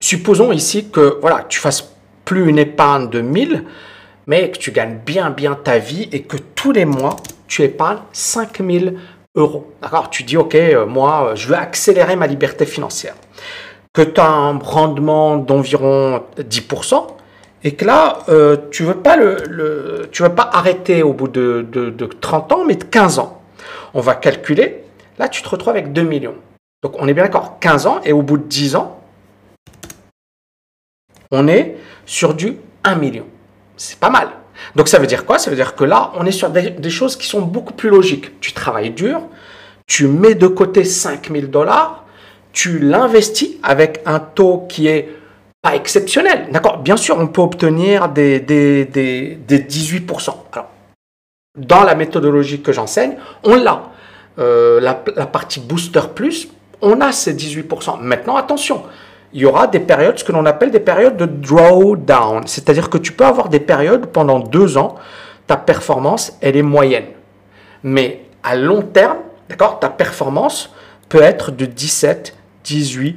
Supposons 0.00 0.52
ici 0.52 0.90
que 0.90 1.18
voilà, 1.21 1.45
tu 1.49 1.59
fasses 1.59 1.92
plus 2.25 2.49
une 2.49 2.61
épargne 2.61 3.11
de 3.11 3.21
1000, 3.21 3.64
mais 4.28 4.52
que 4.52 4.59
tu 4.59 4.71
gagnes 4.71 4.99
bien 5.04 5.30
bien 5.30 5.57
ta 5.57 5.78
vie 5.78 6.09
et 6.12 6.23
que 6.23 6.37
tous 6.54 6.71
les 6.71 6.85
mois, 6.85 7.16
tu 7.49 7.64
épargnes 7.64 7.99
5000 8.12 8.95
euros. 9.35 9.73
D'accord? 9.83 10.09
Tu 10.09 10.23
dis, 10.23 10.37
OK, 10.37 10.54
euh, 10.54 10.87
moi, 10.87 11.33
je 11.35 11.49
veux 11.49 11.57
accélérer 11.57 12.14
ma 12.14 12.28
liberté 12.28 12.64
financière. 12.64 13.16
Que 13.92 14.02
tu 14.02 14.21
as 14.21 14.30
un 14.30 14.57
rendement 14.57 15.37
d'environ 15.37 16.23
10%, 16.38 17.09
et 17.64 17.73
que 17.73 17.85
là, 17.85 18.21
euh, 18.28 18.57
tu 18.71 18.85
ne 18.85 18.90
veux, 18.90 18.99
pas 18.99 19.16
le, 19.16 20.09
veux 20.16 20.28
pas 20.28 20.49
arrêter 20.52 21.02
au 21.02 21.12
bout 21.12 21.26
de, 21.26 21.66
de 21.73 22.07
30 22.07 22.52
ans, 22.52 22.64
mais 22.64 22.76
de 22.76 22.85
15 22.85 23.18
ans. 23.18 23.38
On 23.94 24.00
va 24.00 24.14
calculer. 24.14 24.84
Là, 25.18 25.28
tu 25.28 25.42
te 25.42 25.48
retrouves 25.48 25.70
avec 25.70 25.92
2 25.92 26.02
millions. 26.02 26.37
Donc 26.82 26.94
on 26.98 27.08
est 27.08 27.14
bien 27.14 27.25
d'accord, 27.25 27.58
15 27.58 27.87
ans, 27.87 28.00
et 28.04 28.12
au 28.12 28.22
bout 28.22 28.38
de 28.38 28.44
10 28.44 28.76
ans, 28.76 29.00
on 31.30 31.48
est 31.48 31.76
sur 32.06 32.34
du 32.34 32.56
1 32.84 32.94
million. 32.94 33.26
C'est 33.76 33.98
pas 33.98 34.10
mal. 34.10 34.28
Donc 34.76 34.88
ça 34.88 34.98
veut 34.98 35.06
dire 35.06 35.25
quoi? 35.25 35.38
Ça 35.38 35.50
veut 35.50 35.56
dire 35.56 35.75
que 35.75 35.84
là, 35.84 36.12
on 36.14 36.25
est 36.26 36.32
sur 36.32 36.50
des, 36.50 36.90
choses 36.90 37.16
qui 37.16 37.26
sont 37.26 37.42
beaucoup 37.42 37.72
plus 37.72 37.90
logiques. 37.90 38.40
Tu 38.40 38.52
travailles 38.52 38.90
dur, 38.90 39.22
tu 39.87 40.06
mets 40.06 40.34
de 40.34 40.46
côté 40.46 40.84
5000 40.84 41.50
dollars, 41.50 42.04
tu 42.52 42.78
l'investis 42.78 43.56
avec 43.62 44.00
un 44.06 44.20
taux 44.20 44.66
qui 44.68 44.88
est 44.88 45.08
pas 45.62 45.75
exceptionnel. 45.75 46.48
D'accord? 46.52 46.78
Bien 46.78 46.96
sûr, 46.96 47.18
on 47.18 47.26
peut 47.26 47.42
obtenir 47.42 48.08
des, 48.08 48.40
des, 48.40 48.84
des, 48.84 49.58
18%. 49.58 50.30
Alors, 50.52 50.70
dans 51.58 51.84
la 51.84 51.94
méthodologie 51.94 52.62
que 52.62 52.72
j'enseigne, 52.72 53.16
on 53.44 53.56
l'a. 53.56 53.82
Euh, 54.38 54.80
la, 54.80 55.02
la, 55.16 55.26
partie 55.26 55.60
Booster 55.60 56.00
Plus, 56.14 56.48
on 56.80 57.00
a 57.00 57.10
ces 57.12 57.34
18%. 57.34 58.00
Maintenant, 58.00 58.36
attention, 58.36 58.84
il 59.32 59.42
y 59.42 59.44
aura 59.44 59.66
des 59.66 59.80
périodes, 59.80 60.18
ce 60.18 60.24
que 60.24 60.32
l'on 60.32 60.46
appelle 60.46 60.70
des 60.70 60.80
périodes 60.80 61.16
de 61.16 61.26
drawdown. 61.26 62.46
C'est-à-dire 62.46 62.88
que 62.88 62.98
tu 62.98 63.12
peux 63.12 63.26
avoir 63.26 63.48
des 63.48 63.60
périodes 63.60 64.06
pendant 64.06 64.38
deux 64.38 64.78
ans, 64.78 64.94
ta 65.46 65.56
performance, 65.56 66.38
elle 66.40 66.56
est 66.56 66.62
moyenne. 66.62 67.06
Mais 67.82 68.22
à 68.42 68.56
long 68.56 68.82
terme, 68.82 69.18
d'accord, 69.48 69.80
ta 69.80 69.88
performance 69.88 70.72
peut 71.08 71.22
être 71.22 71.50
de 71.50 71.66
17, 71.66 72.34
18% 72.64 73.14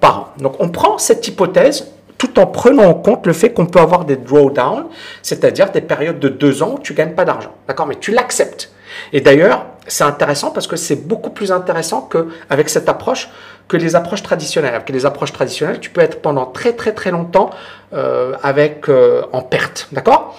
par 0.00 0.18
an. 0.18 0.28
Donc 0.38 0.54
on 0.60 0.68
prend 0.68 0.98
cette 0.98 1.26
hypothèse 1.28 1.92
tout 2.22 2.38
en 2.38 2.46
prenant 2.46 2.84
en 2.84 2.94
compte 2.94 3.26
le 3.26 3.32
fait 3.32 3.52
qu'on 3.52 3.66
peut 3.66 3.80
avoir 3.80 4.04
des 4.04 4.14
drawdowns, 4.14 4.86
c'est-à-dire 5.22 5.72
des 5.72 5.80
périodes 5.80 6.20
de 6.20 6.28
deux 6.28 6.62
ans 6.62 6.74
où 6.76 6.78
tu 6.78 6.94
gagnes 6.94 7.14
pas 7.14 7.24
d'argent. 7.24 7.50
D'accord? 7.66 7.88
Mais 7.88 7.96
tu 7.96 8.12
l'acceptes. 8.12 8.70
Et 9.12 9.20
d'ailleurs, 9.20 9.66
c'est 9.88 10.04
intéressant 10.04 10.52
parce 10.52 10.68
que 10.68 10.76
c'est 10.76 11.08
beaucoup 11.08 11.30
plus 11.30 11.50
intéressant 11.50 12.08
qu'avec 12.08 12.68
cette 12.68 12.88
approche 12.88 13.28
que 13.66 13.76
les 13.76 13.96
approches 13.96 14.22
traditionnelles. 14.22 14.76
Avec 14.76 14.90
les 14.90 15.04
approches 15.04 15.32
traditionnelles, 15.32 15.80
tu 15.80 15.90
peux 15.90 16.00
être 16.00 16.22
pendant 16.22 16.46
très 16.46 16.74
très 16.74 16.92
très 16.92 17.10
longtemps 17.10 17.50
euh, 17.92 18.34
avec 18.44 18.88
euh, 18.88 19.22
en 19.32 19.42
perte, 19.42 19.88
d'accord? 19.90 20.38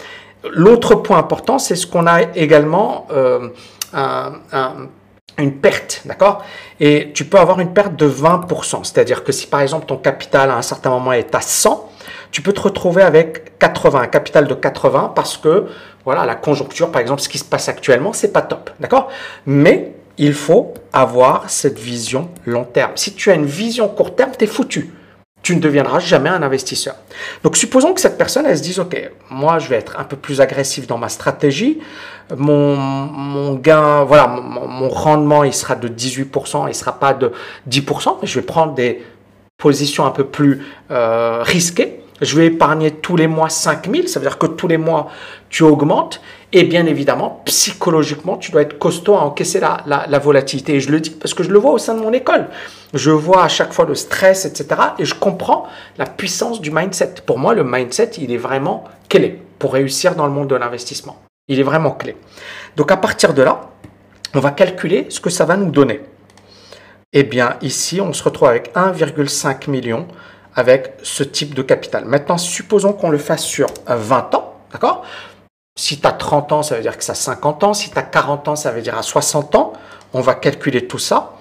L'autre 0.54 0.96
point 0.96 1.18
important, 1.18 1.60
c'est 1.60 1.75
ce 1.75 1.86
qu'on 1.86 2.08
a 2.08 2.22
également 2.36 3.08
euh, 3.12 3.50
une 5.38 5.54
perte, 5.54 6.02
d'accord? 6.06 6.44
Et 6.80 7.12
tu 7.13 7.25
peux 7.25 7.40
avoir 7.40 7.60
une 7.60 7.74
perte 7.74 7.96
de 7.96 8.08
20%, 8.08 8.84
c'est-à-dire 8.84 9.24
que 9.24 9.32
si 9.32 9.48
par 9.48 9.62
exemple 9.62 9.86
ton 9.86 9.98
capital 9.98 10.52
à 10.52 10.58
un 10.58 10.62
certain 10.62 10.90
moment 10.90 11.13
est 11.13 11.34
à 11.34 11.42
100, 11.42 11.90
tu 12.32 12.42
peux 12.42 12.54
te 12.54 12.62
retrouver 12.62 13.04
avec 13.04 13.58
80, 13.60 14.02
un 14.02 14.08
capital 14.08 14.48
de 14.48 14.54
80 14.54 15.13
parce 15.16 15.38
que 15.38 15.68
voilà, 16.04 16.25
la 16.25 16.36
conjoncture, 16.36 16.92
par 16.92 17.02
exemple, 17.02 17.22
ce 17.22 17.30
qui 17.30 17.38
se 17.38 17.46
passe 17.46 17.70
actuellement, 17.70 18.12
c'est 18.12 18.34
pas 18.34 18.42
top, 18.42 18.72
d'accord? 18.80 19.10
Mais 19.46 19.94
il 20.18 20.34
faut 20.34 20.74
avoir 20.92 21.50
cette 21.50 21.80
vision 21.80 22.30
long 22.46 22.66
terme. 22.66 22.92
Si 22.96 23.13
tu 23.13 23.32
as 23.32 23.36
une 23.36 23.46
vision 23.46 23.88
court 23.88 24.16
terme, 24.16 24.32
tu 24.38 24.44
es 24.44 24.48
foutu. 24.48 24.94
Tu 25.42 25.56
ne 25.56 25.62
deviendras 25.62 26.00
jamais 26.00 26.30
un 26.30 26.42
investisseur. 26.42 26.96
Donc, 27.44 27.58
supposons 27.58 27.94
que 27.94 28.00
cette 28.00 28.18
personne, 28.18 28.46
elle 28.46 28.58
se 28.58 28.63
dise, 28.63 28.80
OK, 28.80 28.98
moi, 29.30 29.60
je 29.60 29.68
vais 29.68 29.75
être 29.75 30.00
un 30.00 30.06
peu 30.06 30.16
plus 30.16 30.40
agressif 30.40 30.88
dans 30.88 30.98
ma 30.98 31.10
stratégie. 31.10 31.80
Mon, 32.36 32.75
mon 32.75 33.56
gain, 33.56 34.03
voilà, 34.03 34.27
mon, 34.27 34.89
rendement, 34.89 35.44
il 35.44 35.53
sera 35.53 35.75
de 35.75 35.88
18%, 35.88 36.68
il 36.68 36.75
sera 36.75 37.00
pas 37.00 37.13
de 37.13 37.32
10%, 37.70 38.18
mais 38.22 38.27
je 38.27 38.39
vais 38.39 38.46
prendre 38.46 38.74
des 38.74 39.03
positions 39.58 40.06
un 40.06 40.12
peu 40.12 40.25
plus 40.25 40.65
euh, 40.92 41.42
risquées 41.44 42.03
je 42.24 42.38
vais 42.38 42.48
épargner 42.48 42.92
tous 42.92 43.15
les 43.15 43.27
mois 43.27 43.50
5000, 43.50 44.08
ça 44.08 44.20
veut 44.20 44.25
dire 44.25 44.38
que 44.38 44.48
tous 44.48 44.68
les 44.68 44.77
mois, 44.77 45.10
tu 45.50 45.63
augmentes. 45.63 46.22
Et 46.51 46.63
bien 46.63 46.86
évidemment, 46.86 47.42
psychologiquement, 47.46 48.38
tu 48.38 48.51
dois 48.51 48.62
être 48.62 48.77
costaud 48.77 49.15
à 49.15 49.22
encaisser 49.22 49.60
la, 49.60 49.84
la, 49.86 50.20
volatilité. 50.20 50.75
Et 50.75 50.80
je 50.80 50.92
le 50.92 51.00
dis 51.00 51.10
parce 51.10 51.34
que 51.34 51.44
je 51.44 51.50
le 51.50 51.58
vois 51.58 51.72
au 51.72 51.77
sein 51.80 51.96
de 51.96 52.00
mon 52.00 52.13
école. 52.13 52.48
Je 52.94 53.10
vois 53.10 53.44
à 53.44 53.48
chaque 53.48 53.74
fois 53.74 53.86
le 53.86 53.96
stress, 53.96 54.46
etc. 54.46 54.68
Et 55.00 55.06
je 55.06 55.15
comprends 55.15 55.65
la 55.98 56.06
puissance 56.06 56.62
du 56.62 56.70
mindset. 56.70 57.15
Pour 57.25 57.39
moi, 57.39 57.56
le 57.56 57.63
mindset, 57.63 58.12
il 58.20 58.32
est 58.32 58.38
vraiment 58.38 58.84
clé 59.10 59.42
pour 59.58 59.74
réussir 59.74 60.15
dans 60.15 60.27
le 60.27 60.32
monde 60.32 60.50
de 60.50 60.56
l'investissement. 60.56 61.18
Il 61.48 61.60
est 61.60 61.64
vraiment 61.64 61.92
clé. 61.92 62.16
Donc 62.76 62.92
à 62.92 62.98
partir 62.98 63.34
de 63.34 63.42
là, 63.42 63.70
on 64.34 64.40
va 64.40 64.52
calculer 64.52 65.08
ce 65.10 65.20
que 65.20 65.30
ça 65.30 65.46
va 65.46 65.58
nous 65.58 65.72
donner. 65.72 66.02
Eh 67.12 67.24
bien, 67.24 67.58
ici, 67.62 68.02
on 68.02 68.14
se 68.14 68.24
retrouve 68.24 68.48
avec 68.48 68.74
1,5 68.76 69.70
million 69.70 70.08
avec 70.56 70.94
ce 71.04 71.24
type 71.24 71.54
de 71.54 71.62
capital. 71.62 72.06
Maintenant, 72.06 72.38
supposons 72.38 72.94
qu'on 72.94 73.10
le 73.10 73.18
fasse 73.18 73.44
sur 73.44 73.68
20 73.88 74.36
ans, 74.36 74.56
d'accord? 74.72 75.04
Si 75.76 76.00
tu 76.00 76.08
as 76.08 76.12
30 76.12 76.52
ans, 76.52 76.64
ça 76.64 76.76
veut 76.76 76.82
dire 76.82 76.98
que 76.98 77.04
ça 77.04 77.14
a 77.14 77.16
50 77.16 77.64
ans. 77.64 77.74
Si 77.74 77.90
tu 77.90 77.98
as 77.98 78.04
40 78.04 78.48
ans, 78.48 78.56
ça 78.56 78.72
veut 78.72 78.82
dire 78.82 78.98
à 78.98 79.04
60 79.04 79.56
ans. 79.56 79.74
On 80.14 80.22
va 80.22 80.36
calculer 80.36 80.88
tout 80.88 81.00
ça. 81.00 81.34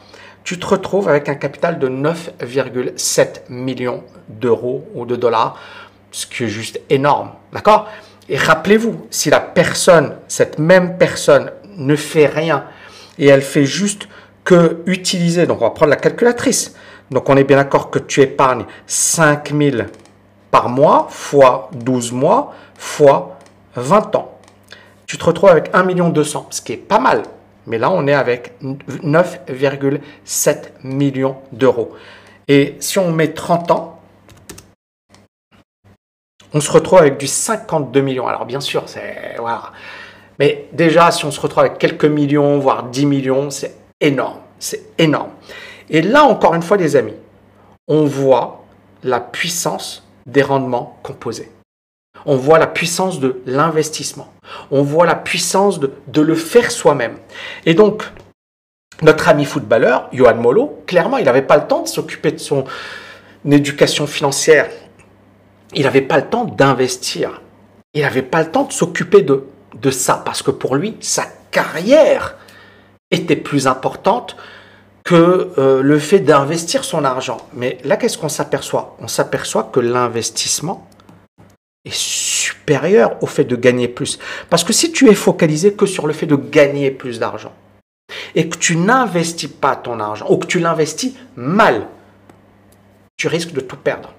Tu 0.44 0.58
te 0.58 0.66
retrouves 0.66 1.08
avec 1.08 1.28
un 1.28 1.34
capital 1.34 1.78
de 1.78 1.88
9,7 1.88 3.42
millions 3.50 4.02
d'euros 4.28 4.88
ou 4.94 5.06
de 5.06 5.14
dollars, 5.14 5.56
ce 6.10 6.26
qui 6.26 6.44
est 6.44 6.48
juste 6.48 6.80
énorme, 6.90 7.30
d'accord? 7.52 7.88
Et 8.28 8.36
rappelez-vous, 8.36 9.06
si 9.10 9.30
la 9.30 9.40
personne, 9.40 10.16
cette 10.28 10.58
même 10.58 10.96
personne, 10.98 11.50
ne 11.76 11.96
fait 11.96 12.26
rien 12.26 12.64
et 13.18 13.28
elle 13.28 13.42
fait 13.42 13.64
juste 13.64 14.08
que 14.44 14.82
utiliser, 14.86 15.46
donc 15.46 15.60
on 15.62 15.64
va 15.64 15.70
prendre 15.70 15.90
la 15.90 15.96
calculatrice, 15.96 16.74
donc 17.10 17.28
on 17.28 17.36
est 17.36 17.44
bien 17.44 17.56
d'accord 17.56 17.90
que 17.90 17.98
tu 17.98 18.20
épargnes 18.20 18.64
5 18.86 19.52
000 19.54 19.82
par 20.50 20.68
mois 20.68 21.06
fois 21.10 21.70
12 21.72 22.12
mois 22.12 22.54
fois 22.76 23.38
20 23.76 24.16
ans. 24.16 24.38
Tu 25.06 25.18
te 25.18 25.24
retrouves 25.24 25.50
avec 25.50 25.70
1 25.72 25.84
200 26.10 26.46
ce 26.50 26.60
qui 26.62 26.72
est 26.72 26.76
pas 26.76 26.98
mal. 26.98 27.22
Mais 27.66 27.78
là, 27.78 27.90
on 27.90 28.06
est 28.08 28.14
avec 28.14 28.54
9,7 28.62 30.56
millions 30.82 31.36
d'euros. 31.52 31.94
Et 32.48 32.76
si 32.80 32.98
on 32.98 33.12
met 33.12 33.28
30 33.28 33.70
ans, 33.70 34.00
on 36.54 36.60
se 36.60 36.70
retrouve 36.70 36.98
avec 36.98 37.18
du 37.18 37.26
52 37.26 38.00
millions. 38.00 38.26
Alors 38.26 38.44
bien 38.44 38.60
sûr, 38.60 38.84
c'est... 38.86 39.36
Voilà. 39.38 39.72
Mais 40.38 40.66
déjà, 40.72 41.10
si 41.10 41.24
on 41.24 41.30
se 41.30 41.40
retrouve 41.40 41.64
avec 41.64 41.78
quelques 41.78 42.04
millions, 42.04 42.58
voire 42.58 42.84
10 42.84 43.06
millions, 43.06 43.50
c'est 43.50 43.76
énorme. 44.00 44.38
C'est 44.58 44.98
énorme. 44.98 45.30
Et 45.90 46.02
là, 46.02 46.24
encore 46.24 46.54
une 46.54 46.62
fois, 46.62 46.76
les 46.76 46.96
amis, 46.96 47.14
on 47.88 48.04
voit 48.04 48.64
la 49.02 49.20
puissance 49.20 50.06
des 50.26 50.42
rendements 50.42 50.98
composés. 51.02 51.50
On 52.24 52.36
voit 52.36 52.58
la 52.58 52.66
puissance 52.66 53.20
de 53.20 53.42
l'investissement. 53.46 54.32
On 54.70 54.82
voit 54.82 55.06
la 55.06 55.16
puissance 55.16 55.80
de, 55.80 56.20
le 56.20 56.34
faire 56.34 56.70
soi-même. 56.70 57.16
Et 57.66 57.74
donc, 57.74 58.04
notre 59.02 59.28
ami 59.28 59.44
footballeur, 59.44 60.08
Johan 60.12 60.36
Molo, 60.36 60.82
clairement, 60.86 61.18
il 61.18 61.24
n'avait 61.24 61.42
pas 61.42 61.56
le 61.56 61.66
temps 61.66 61.82
de 61.82 61.88
s'occuper 61.88 62.30
de 62.30 62.38
son 62.38 62.64
éducation 63.50 64.06
financière. 64.06 64.70
Il 65.74 65.82
n'avait 65.82 66.02
pas 66.02 66.18
le 66.18 66.28
temps 66.28 66.44
d'investir. 66.44 67.40
Il 67.94 68.02
n'avait 68.02 68.22
pas 68.22 68.42
le 68.42 68.50
temps 68.50 68.64
de 68.64 68.72
s'occuper 68.72 69.22
de, 69.22 69.90
ça 69.90 70.22
parce 70.24 70.42
que 70.42 70.50
pour 70.50 70.76
lui, 70.76 70.96
sa 71.00 71.24
carrière 71.50 72.36
était 73.10 73.36
plus 73.36 73.66
importante 73.66 74.36
que 75.04 75.50
euh, 75.58 75.82
le 75.82 75.98
fait 75.98 76.20
d'investir 76.20 76.84
son 76.84 77.04
argent. 77.04 77.38
Mais 77.54 77.78
là, 77.84 77.96
qu'est-ce 77.96 78.16
qu'on 78.16 78.28
s'aperçoit? 78.28 78.96
On 79.00 79.08
s'aperçoit 79.08 79.70
que 79.72 79.80
l'investissement 79.80 80.88
est 81.84 81.94
supérieur 81.94 83.16
au 83.22 83.26
fait 83.26 83.44
de 83.44 83.56
gagner 83.56 83.88
plus. 83.88 84.18
Parce 84.48 84.64
que 84.64 84.72
si 84.72 84.92
tu 84.92 85.08
es 85.10 85.14
focalisé 85.14 85.74
que 85.74 85.86
sur 85.86 86.06
le 86.06 86.12
fait 86.12 86.26
de 86.26 86.36
gagner 86.36 86.90
plus 86.90 87.18
d'argent 87.18 87.52
et 88.34 88.48
que 88.48 88.56
tu 88.56 88.76
n'investis 88.76 89.50
pas 89.50 89.76
ton 89.76 89.98
argent 90.00 90.26
ou 90.30 90.36
que 90.36 90.46
tu 90.46 90.60
l'investis 90.60 91.14
mal, 91.34 91.86
tu 93.16 93.26
risques 93.28 93.52
de 93.52 93.60
tout 93.60 93.76
perdre. 93.76 94.14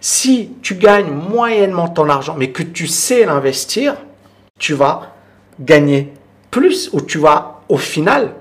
Si 0.00 0.52
tu 0.62 0.74
gagnes 0.76 1.10
moyennement 1.10 1.88
ton 1.88 2.08
argent 2.08 2.34
mais 2.36 2.50
que 2.50 2.62
tu 2.62 2.86
sais 2.86 3.24
l'investir, 3.24 3.96
tu 4.58 4.74
vas 4.74 5.14
gagner 5.60 6.12
plus 6.50 6.90
ou 6.92 7.00
tu 7.00 7.18
vas 7.18 7.62
au 7.68 7.76
final 7.76 8.34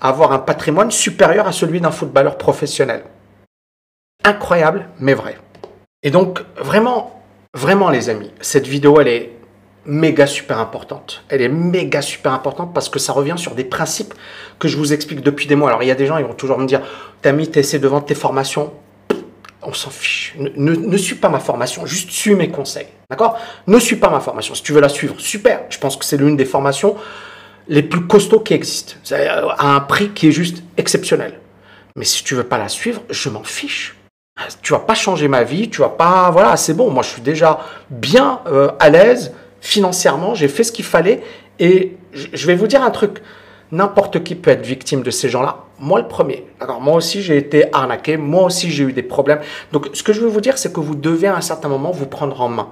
avoir 0.00 0.32
un 0.32 0.38
patrimoine 0.38 0.90
supérieur 0.90 1.46
à 1.46 1.52
celui 1.52 1.80
d'un 1.80 1.90
footballeur 1.90 2.38
professionnel. 2.38 3.04
Incroyable, 4.24 4.88
mais 4.98 5.14
vrai. 5.14 5.36
Et 6.02 6.10
donc, 6.10 6.42
vraiment, 6.56 7.22
vraiment 7.54 7.90
les 7.90 8.08
amis, 8.08 8.32
cette 8.40 8.66
vidéo, 8.66 9.00
elle 9.00 9.08
est 9.08 9.32
méga 9.84 10.26
super 10.26 10.58
importante. 10.58 11.24
Elle 11.28 11.42
est 11.42 11.48
méga 11.48 12.00
super 12.00 12.32
importante 12.32 12.72
parce 12.72 12.88
que 12.88 12.98
ça 12.98 13.12
revient 13.12 13.34
sur 13.36 13.54
des 13.54 13.64
principes 13.64 14.14
que 14.58 14.68
je 14.68 14.76
vous 14.76 14.92
explique 14.92 15.20
depuis 15.20 15.46
des 15.46 15.56
mois. 15.56 15.68
Alors, 15.68 15.82
il 15.82 15.86
y 15.86 15.90
a 15.90 15.94
des 15.94 16.06
gens, 16.06 16.16
ils 16.16 16.24
vont 16.24 16.34
toujours 16.34 16.58
me 16.58 16.66
dire, 16.66 16.82
Tami, 17.22 17.50
tu 17.50 17.58
essaies 17.58 17.78
de 17.78 17.88
vendre 17.88 18.06
tes 18.06 18.14
formations. 18.14 18.72
On 19.62 19.72
s'en 19.72 19.90
fiche. 19.90 20.34
Ne, 20.38 20.96
suis 20.96 21.16
pas 21.16 21.28
ma 21.28 21.38
formation, 21.38 21.84
juste 21.84 22.10
suis 22.10 22.34
mes 22.34 22.48
conseils. 22.48 22.88
D'accord? 23.10 23.38
Ne 23.66 23.78
suis 23.78 23.96
pas 23.96 24.08
ma 24.08 24.20
formation. 24.20 24.54
Si 24.54 24.62
tu 24.62 24.72
veux 24.72 24.80
la 24.80 24.88
suivre, 24.88 25.14
super. 25.18 25.60
Je 25.68 25.78
pense 25.78 25.96
que 25.96 26.04
c'est 26.04 26.16
l'une 26.16 26.36
des 26.36 26.46
formations 26.46 26.96
les 27.68 27.82
plus 27.82 28.06
costauds 28.06 28.40
qui 28.40 28.54
existent, 28.54 28.94
à 29.12 29.74
un 29.74 29.80
prix 29.80 30.10
qui 30.10 30.28
est 30.28 30.32
juste 30.32 30.62
exceptionnel. 30.76 31.38
Mais 31.94 32.04
si 32.04 32.24
tu 32.24 32.34
veux 32.34 32.44
pas 32.44 32.58
la 32.58 32.68
suivre, 32.68 33.02
je 33.10 33.28
m'en 33.28 33.44
fiche. 33.44 33.96
Tu 34.62 34.72
vas 34.72 34.78
pas 34.78 34.94
changer 34.94 35.28
ma 35.28 35.44
vie, 35.44 35.68
tu 35.68 35.82
vas 35.82 35.90
pas, 35.90 36.30
voilà, 36.30 36.56
c'est 36.56 36.74
bon. 36.74 36.90
Moi, 36.90 37.02
je 37.02 37.10
suis 37.10 37.22
déjà 37.22 37.60
bien 37.90 38.40
euh, 38.46 38.70
à 38.80 38.88
l'aise 38.88 39.34
financièrement. 39.60 40.34
J'ai 40.34 40.48
fait 40.48 40.64
ce 40.64 40.72
qu'il 40.72 40.84
fallait 40.84 41.22
et 41.58 41.96
je 42.12 42.46
vais 42.46 42.54
vous 42.54 42.66
dire 42.66 42.82
un 42.82 42.90
truc. 42.90 43.22
N'importe 43.70 44.24
qui 44.24 44.34
peut 44.34 44.50
être 44.50 44.66
victime 44.66 45.02
de 45.02 45.10
ces 45.10 45.28
gens-là. 45.28 45.58
Moi, 45.80 46.00
le 46.00 46.08
premier. 46.08 46.46
D'accord. 46.60 46.80
Moi 46.80 46.94
aussi, 46.94 47.22
j'ai 47.22 47.36
été 47.36 47.64
arnaqué. 47.72 48.16
Moi 48.16 48.44
aussi, 48.44 48.70
j'ai 48.70 48.84
eu 48.84 48.92
des 48.92 49.02
problèmes. 49.02 49.40
Donc, 49.72 49.88
ce 49.94 50.02
que 50.02 50.12
je 50.12 50.20
veux 50.20 50.28
vous 50.28 50.40
dire, 50.40 50.58
c'est 50.58 50.72
que 50.72 50.80
vous 50.80 50.94
devez 50.94 51.26
à 51.26 51.36
un 51.36 51.40
certain 51.40 51.68
moment 51.68 51.90
vous 51.90 52.06
prendre 52.06 52.40
en 52.40 52.48
main. 52.48 52.68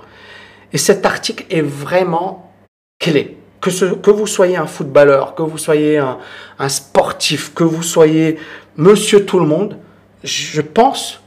Et 0.72 0.78
cet 0.78 1.06
article 1.06 1.44
est 1.50 1.62
vraiment 1.62 2.52
clé 3.00 3.38
que 3.60 4.10
vous 4.10 4.26
soyez 4.26 4.56
un 4.56 4.66
footballeur, 4.66 5.34
que 5.34 5.42
vous 5.42 5.58
soyez 5.58 5.98
un, 5.98 6.18
un, 6.58 6.68
sportif, 6.68 7.52
que 7.54 7.64
vous 7.64 7.82
soyez 7.82 8.38
monsieur 8.76 9.24
tout 9.24 9.40
le 9.40 9.46
monde, 9.46 9.76
je 10.22 10.60
pense 10.60 11.20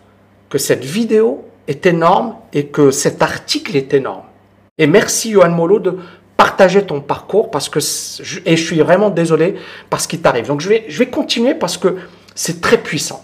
que 0.50 0.58
cette 0.58 0.84
vidéo 0.84 1.46
est 1.68 1.86
énorme 1.86 2.36
et 2.54 2.68
que 2.68 2.92
cet 2.92 3.22
article 3.22 3.76
est 3.76 3.94
énorme. 3.94 4.24
Et 4.78 4.88
merci 4.88 5.32
Johan 5.32 5.50
Molo 5.50 5.80
de 5.80 5.98
partager 6.42 6.82
ton 6.82 7.02
parcours 7.02 7.52
parce 7.52 7.70
que 7.70 7.78
et 8.48 8.58
je 8.58 8.66
suis 8.66 8.80
vraiment 8.80 9.12
désolé 9.12 9.58
parce 9.92 10.08
qu'il 10.08 10.22
t'arrive. 10.22 10.48
Donc 10.48 10.60
je 10.60 10.70
vais, 10.70 10.86
je 10.88 10.98
vais 10.98 11.06
continuer 11.06 11.54
parce 11.54 11.78
que 11.78 11.98
c'est 12.34 12.62
très 12.62 12.80
puissant. 12.80 13.24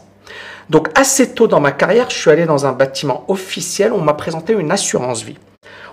Donc 0.69 0.89
assez 0.93 1.33
tôt 1.33 1.47
dans 1.47 1.59
ma 1.59 1.71
carrière, 1.71 2.11
je 2.11 2.15
suis 2.15 2.29
allé 2.29 2.45
dans 2.45 2.67
un 2.67 2.73
bâtiment 2.73 3.25
officiel, 3.27 3.91
on 3.91 4.01
m'a 4.01 4.13
présenté 4.13 4.53
une 4.53 4.71
assurance 4.71 5.23
vie. 5.23 5.37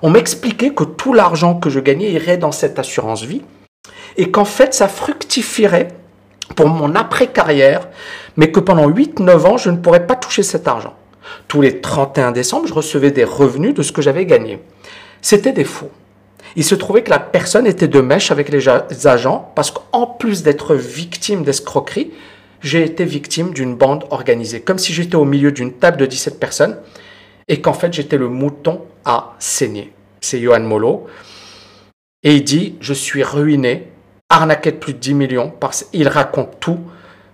On 0.02 0.10
m'expliquait 0.10 0.74
que 0.74 0.84
tout 0.84 1.14
l'argent 1.14 1.54
que 1.54 1.70
je 1.70 1.80
gagnais 1.80 2.10
irait 2.10 2.36
dans 2.36 2.52
cette 2.52 2.78
assurance 2.78 3.22
vie 3.22 3.40
et 4.18 4.30
qu'en 4.30 4.44
fait 4.44 4.74
ça 4.74 4.86
fructifierait 4.86 5.88
pour 6.56 6.68
mon 6.68 6.94
après-carrière, 6.94 7.88
mais 8.36 8.52
que 8.52 8.60
pendant 8.60 8.86
8-9 8.90 9.46
ans, 9.46 9.56
je 9.56 9.70
ne 9.70 9.78
pourrais 9.78 10.06
pas 10.06 10.16
toucher 10.16 10.42
cet 10.42 10.68
argent. 10.68 10.92
Tous 11.48 11.62
les 11.62 11.80
31 11.80 12.32
décembre, 12.32 12.66
je 12.66 12.74
recevais 12.74 13.12
des 13.12 13.24
revenus 13.24 13.72
de 13.72 13.82
ce 13.82 13.92
que 13.92 14.02
j'avais 14.02 14.26
gagné. 14.26 14.62
C'était 15.22 15.52
des 15.52 15.64
faux. 15.64 15.90
Il 16.56 16.64
se 16.64 16.74
trouvait 16.74 17.02
que 17.02 17.10
la 17.10 17.18
personne 17.18 17.66
était 17.66 17.88
de 17.88 18.00
mèche 18.00 18.30
avec 18.30 18.48
les 18.48 19.06
agents 19.06 19.52
parce 19.54 19.70
qu'en 19.70 20.06
plus 20.06 20.42
d'être 20.42 20.74
victime 20.74 21.42
d'escroquerie, 21.42 22.12
j'ai 22.60 22.82
été 22.84 23.04
victime 23.04 23.52
d'une 23.52 23.76
bande 23.76 24.04
organisée, 24.10 24.60
comme 24.60 24.78
si 24.78 24.92
j'étais 24.92 25.16
au 25.16 25.24
milieu 25.24 25.52
d'une 25.52 25.74
table 25.74 25.98
de 25.98 26.06
17 26.06 26.40
personnes 26.40 26.78
et 27.48 27.60
qu'en 27.60 27.74
fait 27.74 27.92
j'étais 27.92 28.16
le 28.16 28.28
mouton 28.28 28.82
à 29.04 29.34
saigner. 29.38 29.92
C'est 30.20 30.40
Johan 30.40 30.60
Molo. 30.60 31.06
Et 32.22 32.36
il 32.36 32.44
dit, 32.44 32.76
je 32.80 32.94
suis 32.94 33.22
ruiné, 33.22 33.88
arnaqué 34.30 34.72
de 34.72 34.78
plus 34.78 34.94
de 34.94 34.98
10 34.98 35.14
millions, 35.14 35.52
parce 35.60 35.84
qu'il 35.84 36.08
raconte 36.08 36.58
tout. 36.58 36.80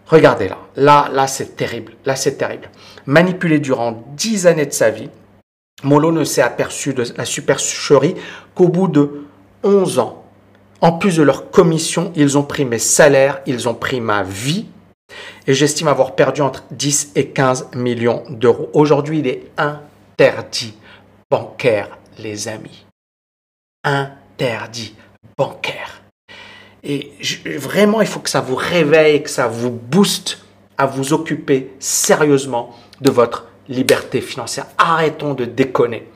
Regardez 0.06 0.48
là, 0.48 0.58
là, 0.74 1.08
là 1.12 1.28
c'est 1.28 1.54
terrible, 1.56 1.92
là 2.04 2.16
c'est 2.16 2.36
terrible. 2.36 2.68
Manipulé 3.06 3.60
durant 3.60 4.02
10 4.16 4.48
années 4.48 4.66
de 4.66 4.72
sa 4.72 4.90
vie, 4.90 5.10
Molo 5.82 6.12
ne 6.12 6.24
s'est 6.24 6.42
aperçu 6.42 6.94
de 6.94 7.04
la 7.16 7.24
supercherie 7.24 8.14
qu'au 8.54 8.68
bout 8.68 8.88
de 8.88 9.24
11 9.62 9.98
ans. 9.98 10.24
En 10.80 10.92
plus 10.92 11.16
de 11.16 11.22
leur 11.22 11.50
commission, 11.50 12.12
ils 12.16 12.38
ont 12.38 12.42
pris 12.42 12.64
mes 12.64 12.78
salaires, 12.78 13.40
ils 13.46 13.68
ont 13.68 13.74
pris 13.74 14.00
ma 14.00 14.22
vie, 14.22 14.66
et 15.46 15.54
j'estime 15.54 15.88
avoir 15.88 16.14
perdu 16.14 16.40
entre 16.40 16.64
10 16.70 17.12
et 17.16 17.28
15 17.28 17.70
millions 17.74 18.22
d'euros. 18.30 18.70
Aujourd'hui, 18.72 19.18
il 19.18 19.26
est 19.26 19.50
1 19.58 19.80
interdit 20.20 20.74
bancaire, 21.30 21.98
les 22.18 22.48
amis. 22.48 22.84
Interdit 23.84 24.94
bancaire. 25.36 26.02
Et 26.82 27.12
vraiment, 27.56 28.00
il 28.00 28.06
faut 28.06 28.20
que 28.20 28.30
ça 28.30 28.40
vous 28.40 28.54
réveille, 28.54 29.22
que 29.22 29.30
ça 29.30 29.48
vous 29.48 29.70
booste 29.70 30.44
à 30.76 30.86
vous 30.86 31.12
occuper 31.12 31.72
sérieusement 31.78 32.76
de 33.00 33.10
votre 33.10 33.46
liberté 33.70 34.20
financière. 34.20 34.66
Arrêtons 34.76 35.32
de 35.32 35.46
déconner. 35.46 36.06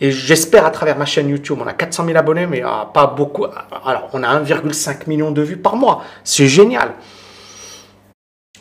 Et 0.00 0.10
j'espère 0.10 0.66
à 0.66 0.70
travers 0.70 0.98
ma 0.98 1.06
chaîne 1.06 1.30
YouTube, 1.30 1.58
on 1.62 1.66
a 1.66 1.72
400 1.72 2.04
000 2.04 2.18
abonnés, 2.18 2.46
mais 2.46 2.62
ah, 2.62 2.90
pas 2.92 3.06
beaucoup. 3.06 3.46
Alors, 3.84 4.10
on 4.12 4.22
a 4.22 4.40
1,5 4.40 5.08
million 5.08 5.30
de 5.30 5.40
vues 5.40 5.56
par 5.56 5.76
mois. 5.76 6.04
C'est 6.22 6.48
génial. 6.48 6.92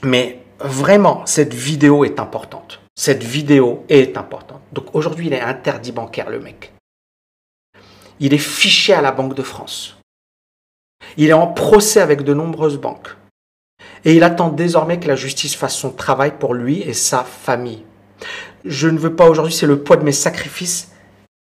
Mais 0.03 0.39
vraiment, 0.59 1.25
cette 1.25 1.53
vidéo 1.53 2.05
est 2.05 2.19
importante. 2.19 2.79
Cette 2.95 3.23
vidéo 3.23 3.83
est 3.89 4.15
importante. 4.17 4.61
Donc 4.71 4.85
aujourd'hui, 4.93 5.27
il 5.27 5.33
est 5.33 5.41
interdit 5.41 5.91
bancaire, 5.91 6.29
le 6.29 6.39
mec. 6.39 6.71
Il 8.21 8.33
est 8.33 8.37
fiché 8.37 8.93
à 8.93 9.01
la 9.01 9.11
Banque 9.11 9.35
de 9.35 9.43
France. 9.43 9.97
Il 11.17 11.29
est 11.29 11.33
en 11.33 11.47
procès 11.47 11.99
avec 11.99 12.23
de 12.23 12.33
nombreuses 12.33 12.77
banques. 12.77 13.17
Et 14.05 14.15
il 14.15 14.23
attend 14.23 14.49
désormais 14.49 14.99
que 14.99 15.09
la 15.09 15.17
justice 15.17 15.55
fasse 15.55 15.75
son 15.75 15.91
travail 15.91 16.33
pour 16.39 16.53
lui 16.53 16.81
et 16.81 16.93
sa 16.93 17.23
famille. 17.23 17.83
Je 18.63 18.87
ne 18.87 18.97
veux 18.97 19.15
pas 19.15 19.29
aujourd'hui, 19.29 19.53
c'est 19.53 19.67
le 19.67 19.79
poids 19.79 19.97
de 19.97 20.03
mes 20.03 20.11
sacrifices 20.11 20.91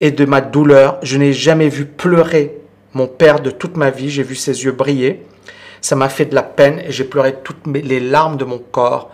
et 0.02 0.12
de 0.12 0.26
ma 0.26 0.41
douleur. 0.41 1.00
Je 1.02 1.17
n'ai 1.17 1.34
jamais 1.34 1.69
vu 1.69 1.86
pleurer 1.86 2.58
mon 2.93 3.08
père 3.08 3.39
de 3.39 3.52
toute 3.52 3.78
ma 3.78 3.89
vie. 3.89 4.10
J'ai 4.10 4.24
vu 4.24 4.36
ses 4.36 4.63
yeux 4.63 4.72
briller. 4.72 5.26
Ça 5.82 5.95
m'a 5.95 6.10
fait 6.10 6.26
de 6.26 6.36
la 6.36 6.43
peine 6.43 6.80
et 6.80 6.91
j'ai 6.91 7.06
pleuré 7.06 7.36
toutes 7.43 7.65
les 7.67 8.00
larmes 8.00 8.38
de 8.38 8.45
mon 8.45 8.60
corps 8.60 9.12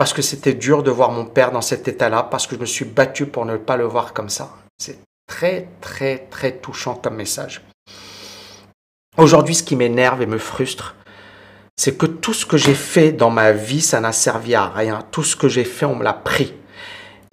parce 0.00 0.14
que 0.14 0.22
c'était 0.22 0.54
dur 0.54 0.82
de 0.82 0.90
voir 0.90 1.10
mon 1.10 1.26
père 1.26 1.52
dans 1.52 1.60
cet 1.60 1.86
état-là, 1.86 2.22
parce 2.22 2.46
que 2.46 2.54
je 2.54 2.60
me 2.60 2.64
suis 2.64 2.86
battu 2.86 3.26
pour 3.26 3.44
ne 3.44 3.58
pas 3.58 3.76
le 3.76 3.84
voir 3.84 4.14
comme 4.14 4.30
ça. 4.30 4.50
C'est 4.78 4.98
très, 5.26 5.68
très, 5.82 6.26
très 6.30 6.52
touchant 6.52 6.94
comme 6.94 7.16
message. 7.16 7.60
Aujourd'hui, 9.18 9.54
ce 9.54 9.62
qui 9.62 9.76
m'énerve 9.76 10.22
et 10.22 10.26
me 10.26 10.38
frustre, 10.38 10.94
c'est 11.76 11.98
que 11.98 12.06
tout 12.06 12.32
ce 12.32 12.46
que 12.46 12.56
j'ai 12.56 12.72
fait 12.72 13.12
dans 13.12 13.28
ma 13.28 13.52
vie, 13.52 13.82
ça 13.82 14.00
n'a 14.00 14.12
servi 14.12 14.54
à 14.54 14.68
rien. 14.68 15.04
Tout 15.10 15.22
ce 15.22 15.36
que 15.36 15.48
j'ai 15.48 15.64
fait, 15.64 15.84
on 15.84 15.96
me 15.96 16.04
l'a 16.04 16.14
pris. 16.14 16.54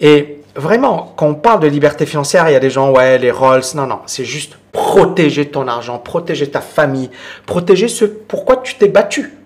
Et 0.00 0.40
vraiment, 0.54 1.12
quand 1.16 1.26
on 1.26 1.34
parle 1.34 1.60
de 1.60 1.66
liberté 1.66 2.06
financière, 2.06 2.48
il 2.48 2.52
y 2.52 2.56
a 2.56 2.60
des 2.60 2.70
gens, 2.70 2.90
ouais, 2.92 3.18
les 3.18 3.30
Rolls, 3.30 3.62
non, 3.74 3.86
non, 3.86 4.00
c'est 4.06 4.24
juste 4.24 4.56
protéger 4.72 5.46
ton 5.46 5.66
argent, 5.66 5.98
protéger 5.98 6.50
ta 6.50 6.60
famille, 6.60 7.10
protéger 7.46 7.88
ce 7.88 8.04
pourquoi 8.04 8.58
tu 8.58 8.76
t'es 8.76 8.88
battu 8.88 9.38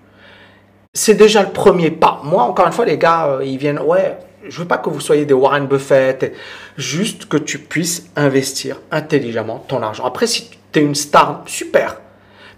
c'est 0.94 1.14
déjà 1.14 1.42
le 1.42 1.50
premier 1.50 1.90
pas. 1.90 2.20
Moi, 2.24 2.42
encore 2.42 2.66
une 2.66 2.72
fois, 2.72 2.84
les 2.84 2.98
gars, 2.98 3.26
euh, 3.26 3.44
ils 3.44 3.58
viennent, 3.58 3.80
ouais, 3.80 4.18
je 4.46 4.58
veux 4.58 4.66
pas 4.66 4.78
que 4.78 4.90
vous 4.90 5.00
soyez 5.00 5.24
des 5.24 5.34
Warren 5.34 5.66
Buffett, 5.66 6.34
juste 6.76 7.26
que 7.26 7.36
tu 7.36 7.58
puisses 7.58 8.10
investir 8.16 8.80
intelligemment 8.90 9.58
ton 9.58 9.82
argent. 9.82 10.04
Après, 10.04 10.26
si 10.26 10.50
tu 10.72 10.78
es 10.78 10.82
une 10.82 10.94
star, 10.94 11.42
super. 11.46 12.00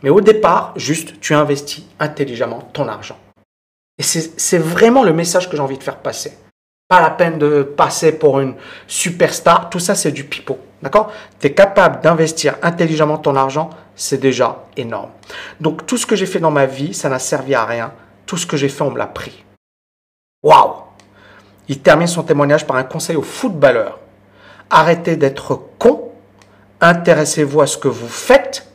Mais 0.02 0.10
au 0.10 0.20
départ, 0.20 0.72
juste, 0.76 1.20
tu 1.20 1.34
investis 1.34 1.84
intelligemment 2.00 2.68
ton 2.72 2.88
argent. 2.88 3.16
Et 3.98 4.02
c'est 4.02 4.58
vraiment 4.58 5.04
le 5.04 5.12
message 5.12 5.48
que 5.48 5.56
j'ai 5.56 5.62
envie 5.62 5.78
de 5.78 5.82
faire 5.82 5.98
passer. 5.98 6.32
Pas 6.94 7.00
la 7.00 7.10
peine 7.10 7.40
de 7.40 7.64
passer 7.64 8.12
pour 8.12 8.38
une 8.38 8.54
superstar. 8.86 9.68
Tout 9.68 9.80
ça, 9.80 9.96
c'est 9.96 10.12
du 10.12 10.22
pipeau. 10.22 10.60
D'accord? 10.80 11.10
Tu 11.40 11.48
es 11.48 11.52
capable 11.52 12.00
d'investir 12.00 12.54
intelligemment 12.62 13.18
ton 13.18 13.34
argent, 13.34 13.68
c'est 13.96 14.20
déjà 14.20 14.66
énorme. 14.76 15.10
Donc, 15.58 15.86
tout 15.86 15.96
ce 15.96 16.06
que 16.06 16.14
j'ai 16.14 16.26
fait 16.26 16.38
dans 16.38 16.52
ma 16.52 16.66
vie, 16.66 16.94
ça 16.94 17.08
n'a 17.08 17.18
servi 17.18 17.52
à 17.56 17.64
rien 17.64 17.92
tout 18.26 18.36
ce 18.36 18.46
que 18.46 18.56
j'ai 18.56 18.68
fait, 18.68 18.82
on 18.82 18.92
me 18.92 18.98
l'a 18.98 19.08
pris. 19.08 19.44
Waouh 20.44 20.74
Il 21.66 21.80
termine 21.80 22.06
son 22.06 22.22
témoignage 22.22 22.64
par 22.64 22.76
un 22.76 22.84
conseil 22.84 23.16
aux 23.16 23.22
footballeurs. 23.22 23.98
Arrêtez 24.70 25.16
d'être 25.16 25.60
con, 25.80 26.12
intéressez-vous 26.80 27.60
à 27.60 27.66
ce 27.66 27.76
que 27.76 27.88
vous 27.88 28.06
faites, 28.06 28.68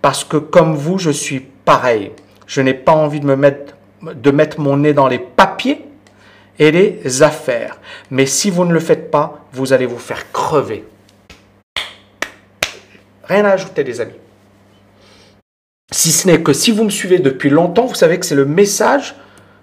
parce 0.00 0.24
que 0.24 0.38
comme 0.38 0.74
vous, 0.74 0.96
je 0.96 1.10
suis 1.10 1.40
pareil. 1.40 2.12
Je 2.46 2.62
n'ai 2.62 2.72
pas 2.72 2.92
envie 2.92 3.20
de 3.20 3.26
me 3.26 3.36
mettre 3.36 3.74
de 4.02 4.30
mettre 4.30 4.58
mon 4.58 4.78
nez 4.78 4.94
dans 4.94 5.06
les 5.06 5.18
papiers 5.18 5.84
et 6.58 6.70
les 6.70 7.22
affaires. 7.22 7.78
Mais 8.10 8.26
si 8.26 8.50
vous 8.50 8.64
ne 8.64 8.72
le 8.72 8.80
faites 8.80 9.10
pas, 9.10 9.46
vous 9.52 9.72
allez 9.72 9.86
vous 9.86 9.98
faire 9.98 10.32
crever. 10.32 10.84
Rien 13.24 13.44
à 13.44 13.50
ajouter, 13.50 13.84
les 13.84 14.00
amis. 14.00 14.14
Si 15.90 16.12
ce 16.12 16.26
n'est 16.26 16.42
que 16.42 16.52
si 16.52 16.70
vous 16.70 16.84
me 16.84 16.90
suivez 16.90 17.18
depuis 17.18 17.50
longtemps, 17.50 17.86
vous 17.86 17.94
savez 17.94 18.18
que 18.18 18.26
c'est 18.26 18.34
le 18.34 18.44
message 18.44 19.14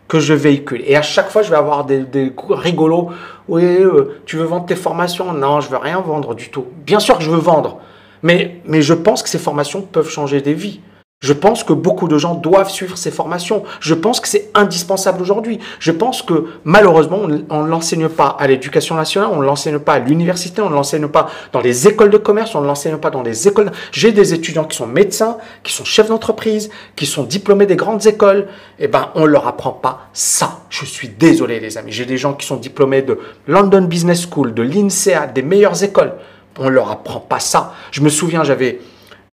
que 0.08 0.20
je 0.20 0.34
véhicule. 0.34 0.84
Et 0.86 0.96
à 0.96 1.02
chaque 1.02 1.30
fois, 1.30 1.42
je 1.42 1.50
vais 1.50 1.56
avoir 1.56 1.86
des, 1.86 2.00
des 2.00 2.32
rigolos. 2.50 3.12
Oui, 3.48 3.64
euh, 3.64 4.22
tu 4.26 4.38
veux 4.38 4.46
vendre 4.46 4.66
tes 4.66 4.76
formations? 4.76 5.34
Non, 5.34 5.62
je 5.62 5.70
veux 5.70 5.78
rien 5.78 6.00
vendre 6.02 6.36
du 6.36 6.50
tout. 6.50 6.66
Bien 6.86 7.00
sûr 7.00 7.18
que 7.18 7.24
je 7.24 7.30
veux 7.30 7.40
vendre. 7.40 7.80
Mais, 8.22 8.62
mais 8.66 8.82
je 8.82 8.94
pense 8.94 9.22
que 9.22 9.30
ces 9.30 9.40
formations 9.40 9.82
peuvent 9.82 10.10
changer 10.10 10.42
des 10.42 10.54
vies. 10.54 10.80
Je 11.25 11.34
pense 11.34 11.63
que 11.63 11.73
beaucoup 11.73 12.08
de 12.08 12.19
gens 12.19 12.36
doivent 12.36 12.69
suivre 12.69 12.99
ces 12.99 13.10
formations. 13.10 13.63
Je 13.80 13.95
pense 13.95 14.19
que 14.19 14.28
c'est 14.28 14.51
indispensable 14.54 15.23
aujourd'hui. 15.23 15.58
Je 15.80 15.91
pense 15.91 16.21
que 16.21 16.45
malheureusement, 16.65 17.21
on 17.49 17.63
ne 17.63 17.67
l'enseigne 17.67 18.10
pas 18.10 18.38
à 18.39 18.45
l'éducation 18.45 18.93
nationale, 18.93 19.32
on 19.34 19.39
ne 19.39 19.45
l'enseigne 19.45 19.80
pas 19.80 19.93
à 19.93 19.99
l'université, 19.99 20.62
on 20.62 20.69
ne 20.69 20.75
l'enseigne 20.75 21.08
pas 21.08 21.28
dans 21.51 21.62
les 21.62 21.88
écoles 21.88 22.12
de 22.12 22.19
commerce, 22.19 22.54
on 22.54 22.62
ne 22.62 22.67
l'enseigne 22.67 22.97
pas 22.97 23.10
dans 23.10 23.23
les 23.23 23.47
écoles. 23.47 23.71
J'ai 23.91 24.12
des 24.12 24.36
étudiants 24.36 24.65
qui 24.65 24.78
sont 24.78 24.86
médecins, 24.86 25.38
qui 25.63 25.73
sont 25.73 25.84
chefs 25.84 26.10
d'entreprise, 26.10 26.69
qui 26.95 27.08
sont 27.08 27.23
diplômés 27.23 27.65
des 27.65 27.75
grandes 27.75 28.06
écoles. 28.06 28.47
Eh 28.78 28.88
ben, 28.88 29.10
on 29.15 29.21
ne 29.21 29.25
leur 29.25 29.47
apprend 29.47 29.71
pas 29.71 30.10
ça. 30.13 30.60
Je 30.69 30.86
suis 30.86 31.10
désolé, 31.10 31.60
les 31.60 31.80
amis. 31.80 31.91
J'ai 31.91 32.06
des 32.06 32.19
gens 32.19 32.34
qui 32.34 32.45
sont 32.45 32.58
diplômés 32.58 33.01
de 33.01 33.17
London 33.47 33.82
Business 33.82 34.28
School, 34.30 34.54
de 34.54 34.62
l'INSEAD, 34.62 35.34
des 35.34 35.41
meilleures 35.41 35.84
écoles. 35.84 36.13
On 36.60 36.65
ne 36.65 36.69
leur 36.69 36.91
apprend 36.91 37.19
pas 37.19 37.39
ça. 37.39 37.73
Je 37.89 38.01
me 38.01 38.10
souviens, 38.10 38.43
j'avais 38.43 38.80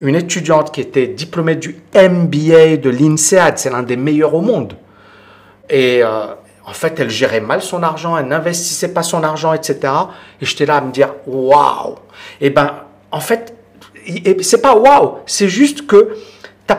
une 0.01 0.15
étudiante 0.15 0.73
qui 0.73 0.81
était 0.81 1.07
diplômée 1.07 1.57
du 1.57 1.79
MBA 1.95 2.79
de 2.79 2.89
l'INSEAD, 2.89 3.59
c'est 3.59 3.71
l'un 3.71 3.83
des 3.83 3.97
meilleurs 3.97 4.35
au 4.35 4.41
monde. 4.41 4.75
Et 5.69 6.03
euh, 6.03 6.27
en 6.65 6.73
fait, 6.73 6.99
elle 6.99 7.11
gérait 7.11 7.41
mal 7.41 7.61
son 7.61 7.83
argent, 7.83 8.17
elle 8.17 8.27
n'investissait 8.27 8.95
pas 8.95 9.03
son 9.03 9.23
argent, 9.23 9.53
etc. 9.53 9.93
Et 10.41 10.47
j'étais 10.47 10.65
là 10.65 10.77
à 10.77 10.81
me 10.81 10.91
dire, 10.91 11.15
waouh 11.27 11.97
Et 12.41 12.47
eh 12.47 12.51
ben, 12.51 12.75
en 13.11 13.21
fait, 13.21 13.55
c'est 14.41 14.63
pas 14.63 14.75
waouh, 14.75 15.19
c'est 15.27 15.49
juste 15.49 15.87
que 15.87 16.17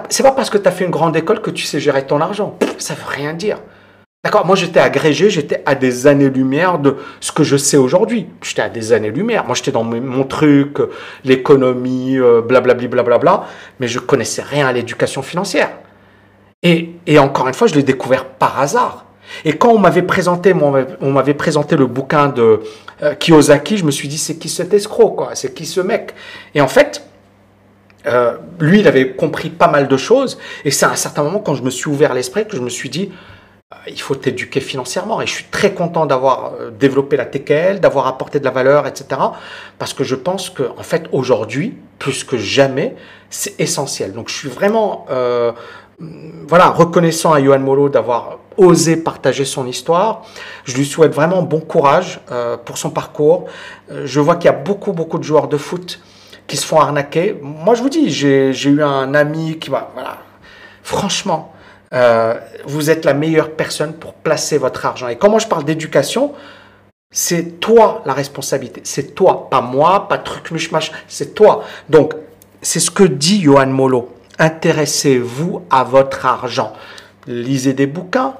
c'est 0.10 0.23
pas 0.23 0.31
parce 0.31 0.49
que 0.49 0.57
tu 0.57 0.67
as 0.67 0.71
fait 0.71 0.86
une 0.86 0.91
grande 0.91 1.15
école 1.17 1.41
que 1.41 1.51
tu 1.51 1.65
sais 1.65 1.79
gérer 1.79 2.07
ton 2.07 2.21
argent. 2.21 2.57
Ça 2.77 2.93
veut 2.93 3.07
rien 3.07 3.34
dire. 3.34 3.57
D'accord 4.23 4.45
Moi, 4.45 4.55
j'étais 4.55 4.79
agrégé, 4.79 5.31
j'étais 5.31 5.63
à 5.65 5.73
des 5.73 6.05
années-lumière 6.05 6.77
de 6.77 6.97
ce 7.19 7.31
que 7.31 7.41
je 7.43 7.57
sais 7.57 7.77
aujourd'hui. 7.77 8.27
J'étais 8.43 8.62
à 8.62 8.69
des 8.69 8.93
années-lumière. 8.93 9.45
Moi, 9.45 9.55
j'étais 9.55 9.71
dans 9.71 9.84
mon 9.84 10.23
truc, 10.25 10.77
l'économie, 11.25 12.19
blablabla, 12.19 12.88
blablabla, 12.88 13.47
mais 13.79 13.88
je 13.88 13.97
connaissais 13.97 14.43
rien 14.43 14.67
à 14.67 14.73
l'éducation 14.73 15.23
financière. 15.23 15.71
Et, 16.62 17.17
encore 17.17 17.47
une 17.47 17.55
fois, 17.55 17.65
je 17.65 17.73
l'ai 17.73 17.81
découvert 17.81 18.25
par 18.25 18.60
hasard. 18.60 19.05
Et 19.43 19.53
quand 19.53 19.69
on 19.69 19.79
m'avait 19.79 20.03
présenté, 20.03 20.53
on 20.53 21.12
m'avait 21.12 21.34
présenté 21.34 21.75
le 21.75 21.88
bouquin 21.88 22.27
de 22.27 22.62
euh, 23.01 23.15
Kiyosaki, 23.15 23.77
je 23.77 23.86
me 23.86 23.91
suis 23.91 24.07
dit, 24.07 24.19
c'est 24.19 24.36
qui 24.36 24.49
cet 24.49 24.71
escroc, 24.73 25.12
quoi? 25.12 25.31
C'est 25.34 25.55
qui 25.55 25.65
ce 25.65 25.81
mec? 25.81 26.13
Et 26.53 26.62
en 26.62 26.67
fait, 26.67 27.03
euh, 28.05 28.38
lui, 28.60 28.81
il 28.81 28.88
avait 28.88 29.13
compris 29.13 29.49
pas 29.49 29.67
mal 29.67 29.88
de 29.88 29.97
choses. 29.97 30.38
Et 30.63 30.69
c'est 30.69 30.86
à 30.86 30.91
un 30.91 30.95
certain 30.95 31.23
moment, 31.23 31.39
quand 31.39 31.55
je 31.55 31.63
me 31.63 31.71
suis 31.71 31.89
ouvert 31.89 32.13
l'esprit, 32.13 32.47
que 32.47 32.55
je 32.55 32.62
me 32.62 32.69
suis 32.69 32.89
dit, 32.89 33.10
euh, 33.10 33.40
il 33.88 34.00
faut 34.00 34.15
t'éduquer 34.15 34.60
financièrement. 34.60 35.22
Et 35.22 35.28
je 35.28 35.34
suis 35.34 35.46
très 35.46 35.74
content 35.74 36.06
d'avoir 36.06 36.54
euh, 36.54 36.72
développé 36.72 37.17
la 37.17 37.26
TKL, 37.26 37.80
d'avoir 37.80 38.08
apporté 38.08 38.39
de 38.39 38.46
la 38.46 38.52
valeur, 38.52 38.88
etc. 38.88 39.22
Parce 39.80 39.94
que 39.94 40.04
je 40.04 40.15
pense 40.15 40.50
que, 40.50 40.63
en 40.78 40.84
fait, 40.84 41.08
aujourd'hui, 41.12 41.78
plus 42.00 42.24
que 42.24 42.38
jamais, 42.38 42.96
c'est 43.30 43.60
essentiel. 43.60 44.13
Donc, 44.13 44.30
je 44.30 44.36
suis 44.36 44.50
vraiment, 44.50 45.06
euh, 45.10 45.52
voilà, 46.48 46.70
reconnaissant 46.70 47.34
à 47.34 47.44
Johan 47.44 47.60
Molo 47.60 47.89
d'avoir 47.89 48.39
osé 48.58 48.98
partager 48.98 49.46
son 49.46 49.65
histoire. 49.67 50.24
Je 50.65 50.76
lui 50.76 50.86
souhaite 50.86 51.13
vraiment 51.13 51.41
bon 51.41 51.62
courage 51.62 52.20
pour 52.65 52.78
son 52.78 52.89
parcours. 52.89 53.46
je 53.89 54.20
vois 54.20 54.36
qu'il 54.36 54.46
y 54.46 54.54
a 54.54 54.58
beaucoup, 54.58 54.91
beaucoup 54.91 55.20
de 55.20 55.24
joueurs 55.24 55.48
de 55.48 55.58
foot 55.58 56.02
qui 56.48 56.58
se 56.58 56.65
font 56.65 56.80
arnaquer. 56.80 57.39
Moi, 57.41 57.76
je 57.76 57.82
vous 57.82 57.89
dis, 57.89 58.10
j'ai 58.10 58.52
eu 58.52 58.84
un 58.84 59.13
ami 59.13 59.58
qui 59.58 59.70
va, 59.70 59.91
voilà, 59.94 60.17
franchement, 60.84 61.54
euh, 61.93 62.39
vous 62.65 62.89
êtes 62.89 63.06
la 63.06 63.13
meilleure 63.13 63.51
personne 63.51 63.93
pour 63.93 64.13
placer 64.13 64.58
votre 64.58 64.86
argent. 64.86 65.08
Et 65.08 65.17
quand 65.17 65.38
je 65.39 65.47
parle 65.47 65.65
d'éducation, 65.65 66.34
c'est 67.12 67.60
toi 67.60 68.01
la 68.06 68.13
responsabilité. 68.13 68.82
C'est 68.86 69.13
toi, 69.13 69.49
pas 69.49 69.62
moi, 69.62 70.08
pas 70.08 70.17
truc 70.17 70.51
mishmash, 70.51 70.91
c'est 71.08 71.34
toi. 71.34 71.63
Donc, 71.89 72.13
c'est 72.62 72.80
ce 72.80 72.89
que 72.89 73.04
dit 73.04 73.41
Johan 73.41 73.67
Molo. 73.67 74.15
Intéressez-vous 74.39 75.63
à 75.69 75.84
votre 75.84 76.25
argent. 76.25 76.73
Lisez 77.27 77.73
des 77.73 77.88
bouquins, 77.88 78.36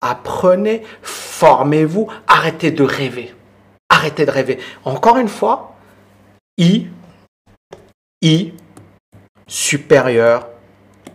apprenez, 0.00 0.82
formez-vous, 1.02 2.08
arrêtez 2.26 2.70
de 2.70 2.84
rêver. 2.84 3.34
Arrêtez 3.88 4.26
de 4.26 4.30
rêver. 4.30 4.58
Encore 4.84 5.16
une 5.16 5.28
fois, 5.28 5.74
I, 6.58 6.88
I 8.22 8.52
supérieur 9.48 10.46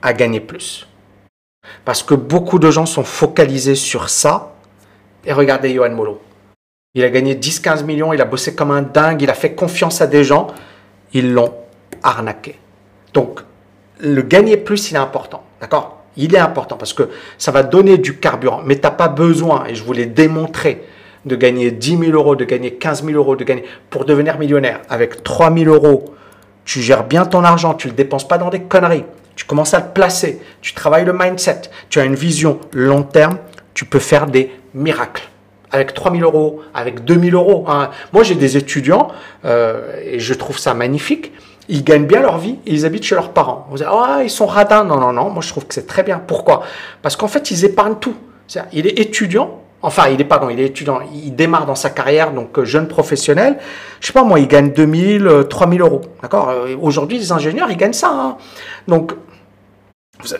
à 0.01 0.11
gagner 0.13 0.41
plus. 0.41 0.87
Parce 1.83 2.03
que 2.03 2.13
beaucoup 2.13 2.59
de 2.59 2.71
gens 2.71 2.85
sont 2.85 3.03
focalisés 3.03 3.75
sur 3.75 4.09
ça. 4.09 4.53
Et 5.25 5.33
regardez 5.33 5.73
Johan 5.73 5.91
Molo. 5.91 6.21
Il 6.93 7.03
a 7.03 7.09
gagné 7.09 7.35
10-15 7.35 7.83
millions, 7.83 8.13
il 8.13 8.21
a 8.21 8.25
bossé 8.25 8.55
comme 8.55 8.71
un 8.71 8.81
dingue, 8.81 9.21
il 9.21 9.29
a 9.29 9.33
fait 9.33 9.53
confiance 9.53 10.01
à 10.01 10.07
des 10.07 10.23
gens. 10.23 10.47
Ils 11.13 11.33
l'ont 11.33 11.53
arnaqué. 12.03 12.59
Donc, 13.13 13.41
le 13.99 14.21
gagner 14.21 14.57
plus, 14.57 14.91
il 14.91 14.95
est 14.95 14.99
important. 14.99 15.43
D'accord? 15.59 16.03
Il 16.17 16.33
est 16.33 16.39
important 16.39 16.77
parce 16.77 16.93
que 16.93 17.09
ça 17.37 17.51
va 17.51 17.63
donner 17.63 17.97
du 17.97 18.17
carburant. 18.17 18.61
Mais 18.65 18.75
tu 18.75 18.83
n'as 18.83 18.91
pas 18.91 19.09
besoin, 19.09 19.65
et 19.67 19.75
je 19.75 19.83
vous 19.83 19.93
l'ai 19.93 20.05
démontré, 20.05 20.85
de 21.25 21.35
gagner 21.35 21.71
10 21.71 21.97
000 21.97 22.11
euros, 22.11 22.35
de 22.35 22.45
gagner 22.45 22.75
15 22.75 23.03
000 23.03 23.17
euros, 23.17 23.35
de 23.35 23.43
gagner 23.43 23.65
pour 23.89 24.05
devenir 24.05 24.37
millionnaire. 24.37 24.81
Avec 24.89 25.23
3 25.23 25.53
000 25.53 25.73
euros, 25.73 26.14
tu 26.65 26.81
gères 26.81 27.05
bien 27.05 27.25
ton 27.25 27.43
argent, 27.43 27.73
tu 27.73 27.87
ne 27.87 27.91
le 27.91 27.97
dépenses 27.97 28.27
pas 28.27 28.37
dans 28.37 28.49
des 28.49 28.61
conneries 28.61 29.05
tu 29.35 29.45
commences 29.45 29.73
à 29.73 29.79
le 29.79 29.87
placer, 29.93 30.41
tu 30.61 30.73
travailles 30.73 31.05
le 31.05 31.13
mindset, 31.13 31.63
tu 31.89 31.99
as 31.99 32.05
une 32.05 32.15
vision 32.15 32.59
long 32.73 33.03
terme, 33.03 33.37
tu 33.73 33.85
peux 33.85 33.99
faire 33.99 34.27
des 34.27 34.51
miracles. 34.73 35.27
Avec 35.71 35.93
3000 35.93 36.23
euros, 36.23 36.61
avec 36.73 37.03
2000 37.03 37.33
euros. 37.33 37.65
Hein. 37.67 37.89
Moi, 38.13 38.23
j'ai 38.23 38.35
des 38.35 38.55
étudiants, 38.55 39.09
euh, 39.43 39.99
et 40.03 40.19
je 40.19 40.33
trouve 40.33 40.57
ça 40.57 40.73
magnifique, 40.73 41.33
ils 41.67 41.83
gagnent 41.83 42.05
bien 42.05 42.21
leur 42.21 42.37
vie 42.37 42.59
ils 42.65 42.85
habitent 42.85 43.03
chez 43.03 43.15
leurs 43.15 43.31
parents. 43.31 43.67
Vous 43.69 43.77
dites, 43.77 43.87
ah, 43.89 44.19
ils 44.23 44.29
sont 44.29 44.45
radins. 44.45 44.83
Non, 44.83 44.99
non, 44.99 45.11
non, 45.11 45.31
moi 45.31 45.41
je 45.41 45.49
trouve 45.49 45.65
que 45.65 45.73
c'est 45.73 45.87
très 45.87 46.03
bien. 46.03 46.21
Pourquoi? 46.25 46.63
Parce 47.01 47.15
qu'en 47.15 47.27
fait, 47.27 47.49
ils 47.49 47.65
épargnent 47.65 47.95
tout. 47.95 48.15
il 48.71 48.85
est 48.85 48.99
étudiant, 48.99 49.61
Enfin, 49.85 50.07
il 50.09 50.19
est 50.19 50.25
pardon, 50.25 50.49
il 50.49 50.59
est 50.59 50.65
étudiant, 50.65 50.99
il 51.13 51.35
démarre 51.35 51.67
dans 51.67 51.75
sa 51.75 51.91
carrière, 51.91 52.31
donc 52.31 52.57
euh, 52.57 52.65
jeune 52.65 52.87
professionnel. 52.87 53.59
Je 53.99 54.07
sais 54.07 54.13
pas 54.13 54.23
moi, 54.23 54.39
il 54.39 54.47
gagne 54.47 54.71
2000, 54.71 55.45
3000 55.47 55.79
euh, 55.79 55.85
euros. 55.85 56.01
D'accord? 56.23 56.49
Euh, 56.49 56.75
Aujourd'hui, 56.81 57.19
les 57.19 57.31
ingénieurs, 57.31 57.69
ils 57.69 57.77
gagnent 57.77 57.93
ça. 57.93 58.09
Hein. 58.09 58.37
Donc, 58.87 59.13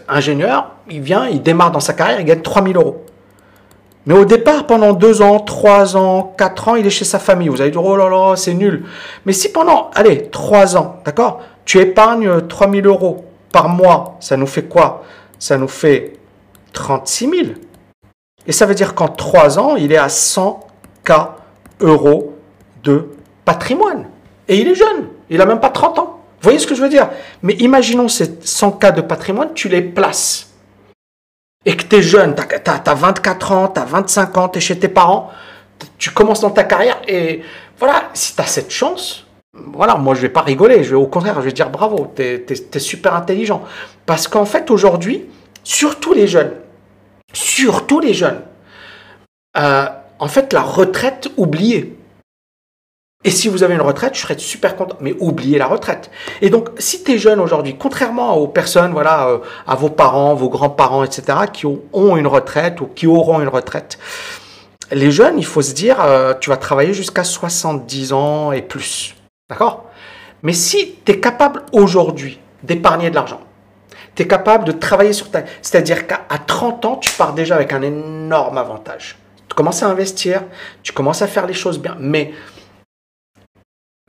ingénieur, 0.10 0.72
il 0.90 1.02
vient, 1.02 1.28
il 1.28 1.44
démarre 1.44 1.70
dans 1.70 1.80
sa 1.80 1.94
carrière, 1.94 2.20
il 2.20 2.26
gagne 2.26 2.42
3000 2.42 2.76
euros. 2.76 3.06
Mais 4.08 4.16
au 4.16 4.26
départ, 4.26 4.66
pendant 4.66 4.94
2 4.94 5.22
ans, 5.22 5.40
3 5.40 5.96
ans, 5.96 6.34
4 6.40 6.68
ans, 6.70 6.76
il 6.76 6.88
est 6.88 6.90
chez 6.90 7.06
sa 7.06 7.20
famille. 7.20 7.50
Vous 7.50 7.62
allez 7.62 7.70
dire, 7.70 7.86
oh 7.86 7.96
là 7.96 8.10
là, 8.10 8.36
c'est 8.36 8.56
nul. 8.56 8.86
Mais 9.28 9.34
si 9.34 9.52
pendant, 9.52 9.92
allez, 9.94 10.30
3 10.32 10.76
ans, 10.76 11.02
d'accord, 11.06 11.42
tu 11.66 11.80
épargnes 11.80 12.48
3000 12.48 12.88
euros 12.88 13.26
par 13.52 13.70
mois, 13.70 14.18
ça 14.22 14.38
nous 14.38 14.48
fait 14.48 14.64
quoi? 14.64 15.04
Ça 15.38 15.60
nous 15.60 15.68
fait 15.68 16.14
36 16.74 17.30
000. 17.30 17.48
Et 18.48 18.52
ça 18.52 18.66
veut 18.66 18.76
dire 18.76 18.94
qu'en 18.94 19.08
3 19.08 19.60
ans, 19.60 19.76
il 19.76 19.92
est 19.92 19.98
à 19.98 20.08
100K 20.08 21.30
euros 21.82 22.36
de 22.84 23.10
patrimoine. 23.44 24.06
Et 24.48 24.60
il 24.60 24.68
est 24.68 24.76
jeune, 24.76 25.08
il 25.30 25.38
n'a 25.38 25.46
même 25.46 25.60
pas 25.60 25.70
30 25.70 26.00
ans. 26.00 26.20
Vous 26.40 26.44
voyez 26.44 26.60
ce 26.60 26.68
que 26.68 26.76
je 26.76 26.82
veux 26.82 26.90
dire? 26.90 27.10
Mais 27.42 27.54
imaginons 27.56 28.08
ces 28.08 28.28
100K 28.28 28.94
de 28.94 29.02
patrimoine, 29.02 29.54
tu 29.54 29.68
les 29.68 29.82
places. 29.82 30.52
Et 31.66 31.76
que 31.76 31.84
tu 31.84 31.96
es 31.96 32.02
jeune, 32.04 32.36
tu 32.36 32.42
as, 32.70 32.94
24 32.94 33.52
ans, 33.52 33.68
tu 33.70 33.80
as 33.80 33.86
25 33.86 34.38
ans, 34.38 34.50
tu 34.50 34.60
es 34.60 34.62
chez 34.62 34.78
tes 34.78 34.88
parents, 34.88 35.32
tu 35.98 36.12
commences 36.12 36.42
dans 36.42 36.52
ta 36.52 36.64
carrière 36.64 37.02
et 37.08 37.42
voilà, 37.80 38.10
si 38.14 38.36
tu 38.36 38.42
as 38.42 38.46
cette 38.46 38.72
chance, 38.72 39.26
voilà, 39.54 39.96
moi 39.96 40.14
je 40.16 40.22
vais 40.22 40.30
pas 40.30 40.42
rigoler, 40.42 40.84
je 40.84 40.92
vais 40.92 40.96
au 40.96 41.08
contraire, 41.08 41.36
je 41.36 41.46
vais 41.46 41.52
dire 41.52 41.70
bravo, 41.70 42.12
tu 42.16 42.22
es, 42.22 42.80
super 42.80 43.16
intelligent. 43.16 43.64
Parce 44.06 44.28
qu'en 44.28 44.46
fait 44.46 44.70
aujourd'hui, 44.70 45.26
surtout 45.64 46.14
les 46.14 46.28
jeunes, 46.28 46.54
surtout 47.36 48.00
les 48.00 48.14
jeunes, 48.14 48.42
euh, 49.58 49.86
en 50.20 50.28
fait, 50.28 50.54
la 50.54 50.62
retraite 50.62 51.30
oubliée. 51.38 51.98
Et 53.24 53.32
si 53.32 53.48
vous 53.48 53.64
avez 53.64 53.74
une 53.74 53.82
retraite, 53.82 54.16
je 54.16 54.22
serais 54.22 54.38
super 54.38 54.76
content. 54.76 54.98
Mais 55.02 55.16
oubliez 55.20 55.58
la 55.58 55.66
retraite. 55.66 56.12
Et 56.42 56.50
donc, 56.50 56.70
si 56.78 57.04
tu 57.04 57.14
es 57.14 57.18
jeune 57.18 57.40
aujourd'hui, 57.40 57.76
contrairement 57.76 58.36
aux 58.38 58.48
personnes, 58.48 58.92
voilà, 58.92 59.28
euh, 59.28 59.40
à 59.66 59.76
vos 59.76 59.90
parents, 59.90 60.36
vos 60.36 60.50
grands-parents, 60.50 61.04
etc., 61.04 61.40
qui 61.52 61.66
ont 61.66 62.18
une 62.18 62.28
retraite 62.28 62.82
ou 62.82 62.86
qui 62.86 63.08
auront 63.08 63.42
une 63.42 63.48
retraite, 63.48 63.98
les 64.92 65.12
jeunes, 65.12 65.40
il 65.40 65.46
faut 65.46 65.64
se 65.64 65.74
dire, 65.74 66.00
euh, 66.02 66.34
tu 66.40 66.50
vas 66.50 66.58
travailler 66.58 66.94
jusqu'à 66.94 67.24
70 67.24 68.14
ans 68.14 68.52
et 68.52 68.62
plus. 68.62 69.16
D'accord? 69.50 69.86
Mais 70.44 70.54
si 70.54 70.96
tu 71.04 71.14
es 71.14 71.20
capable 71.20 71.64
aujourd'hui 71.72 72.40
d'épargner 72.62 73.10
de 73.10 73.16
l'argent, 73.16 73.42
Tu 74.16 74.24
es 74.24 74.28
capable 74.28 74.66
de 74.66 74.72
travailler 74.72 75.14
sur 75.14 75.30
ta... 75.30 75.44
C'est-à-dire 75.62 76.08
qu'à 76.08 76.26
30 76.48 76.86
ans, 76.86 76.96
tu 76.98 77.12
pars 77.12 77.34
déjà 77.34 77.56
avec 77.56 77.74
un 77.74 77.82
énorme 77.82 78.58
avantage. 78.58 79.18
Tu 79.50 79.56
commences 79.56 79.84
à 79.84 79.88
investir, 79.88 80.44
tu 80.84 80.94
commences 80.94 81.22
à 81.22 81.28
faire 81.28 81.46
les 81.46 81.54
choses 81.54 81.80
bien, 81.80 81.96
mais 82.00 82.34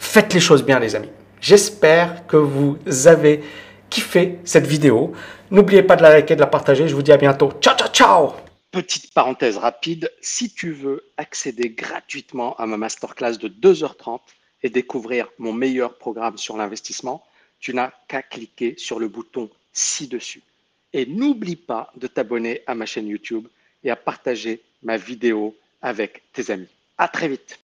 faites 0.00 0.32
les 0.32 0.40
choses 0.40 0.64
bien 0.64 0.78
les 0.78 0.94
amis. 0.94 1.10
J'espère 1.40 2.26
que 2.26 2.36
vous 2.36 2.78
avez 3.06 3.42
kiffé 3.90 4.38
cette 4.44 4.66
vidéo. 4.66 5.12
N'oubliez 5.50 5.82
pas 5.82 5.96
de 5.96 6.02
la 6.02 6.10
liker, 6.10 6.34
de 6.34 6.40
la 6.40 6.46
partager. 6.46 6.88
Je 6.88 6.94
vous 6.94 7.02
dis 7.02 7.12
à 7.12 7.16
bientôt. 7.16 7.52
Ciao, 7.60 7.76
ciao, 7.76 7.88
ciao 7.88 8.32
Petite 8.72 9.14
parenthèse 9.14 9.56
rapide, 9.56 10.12
si 10.20 10.52
tu 10.52 10.72
veux 10.72 11.10
accéder 11.16 11.70
gratuitement 11.70 12.56
à 12.56 12.66
ma 12.66 12.76
masterclass 12.76 13.38
de 13.38 13.48
2h30 13.48 14.20
et 14.62 14.68
découvrir 14.68 15.28
mon 15.38 15.52
meilleur 15.52 15.96
programme 15.96 16.36
sur 16.36 16.56
l'investissement, 16.56 17.24
tu 17.58 17.72
n'as 17.72 17.92
qu'à 18.08 18.22
cliquer 18.22 18.74
sur 18.76 18.98
le 18.98 19.08
bouton 19.08 19.48
ci-dessus. 19.76 20.42
Et 20.92 21.06
n'oublie 21.06 21.56
pas 21.56 21.92
de 21.96 22.06
t'abonner 22.06 22.62
à 22.66 22.74
ma 22.74 22.86
chaîne 22.86 23.08
YouTube 23.08 23.46
et 23.84 23.90
à 23.90 23.96
partager 23.96 24.62
ma 24.82 24.96
vidéo 24.96 25.54
avec 25.82 26.22
tes 26.32 26.50
amis. 26.50 26.68
À 26.96 27.08
très 27.08 27.28
vite 27.28 27.60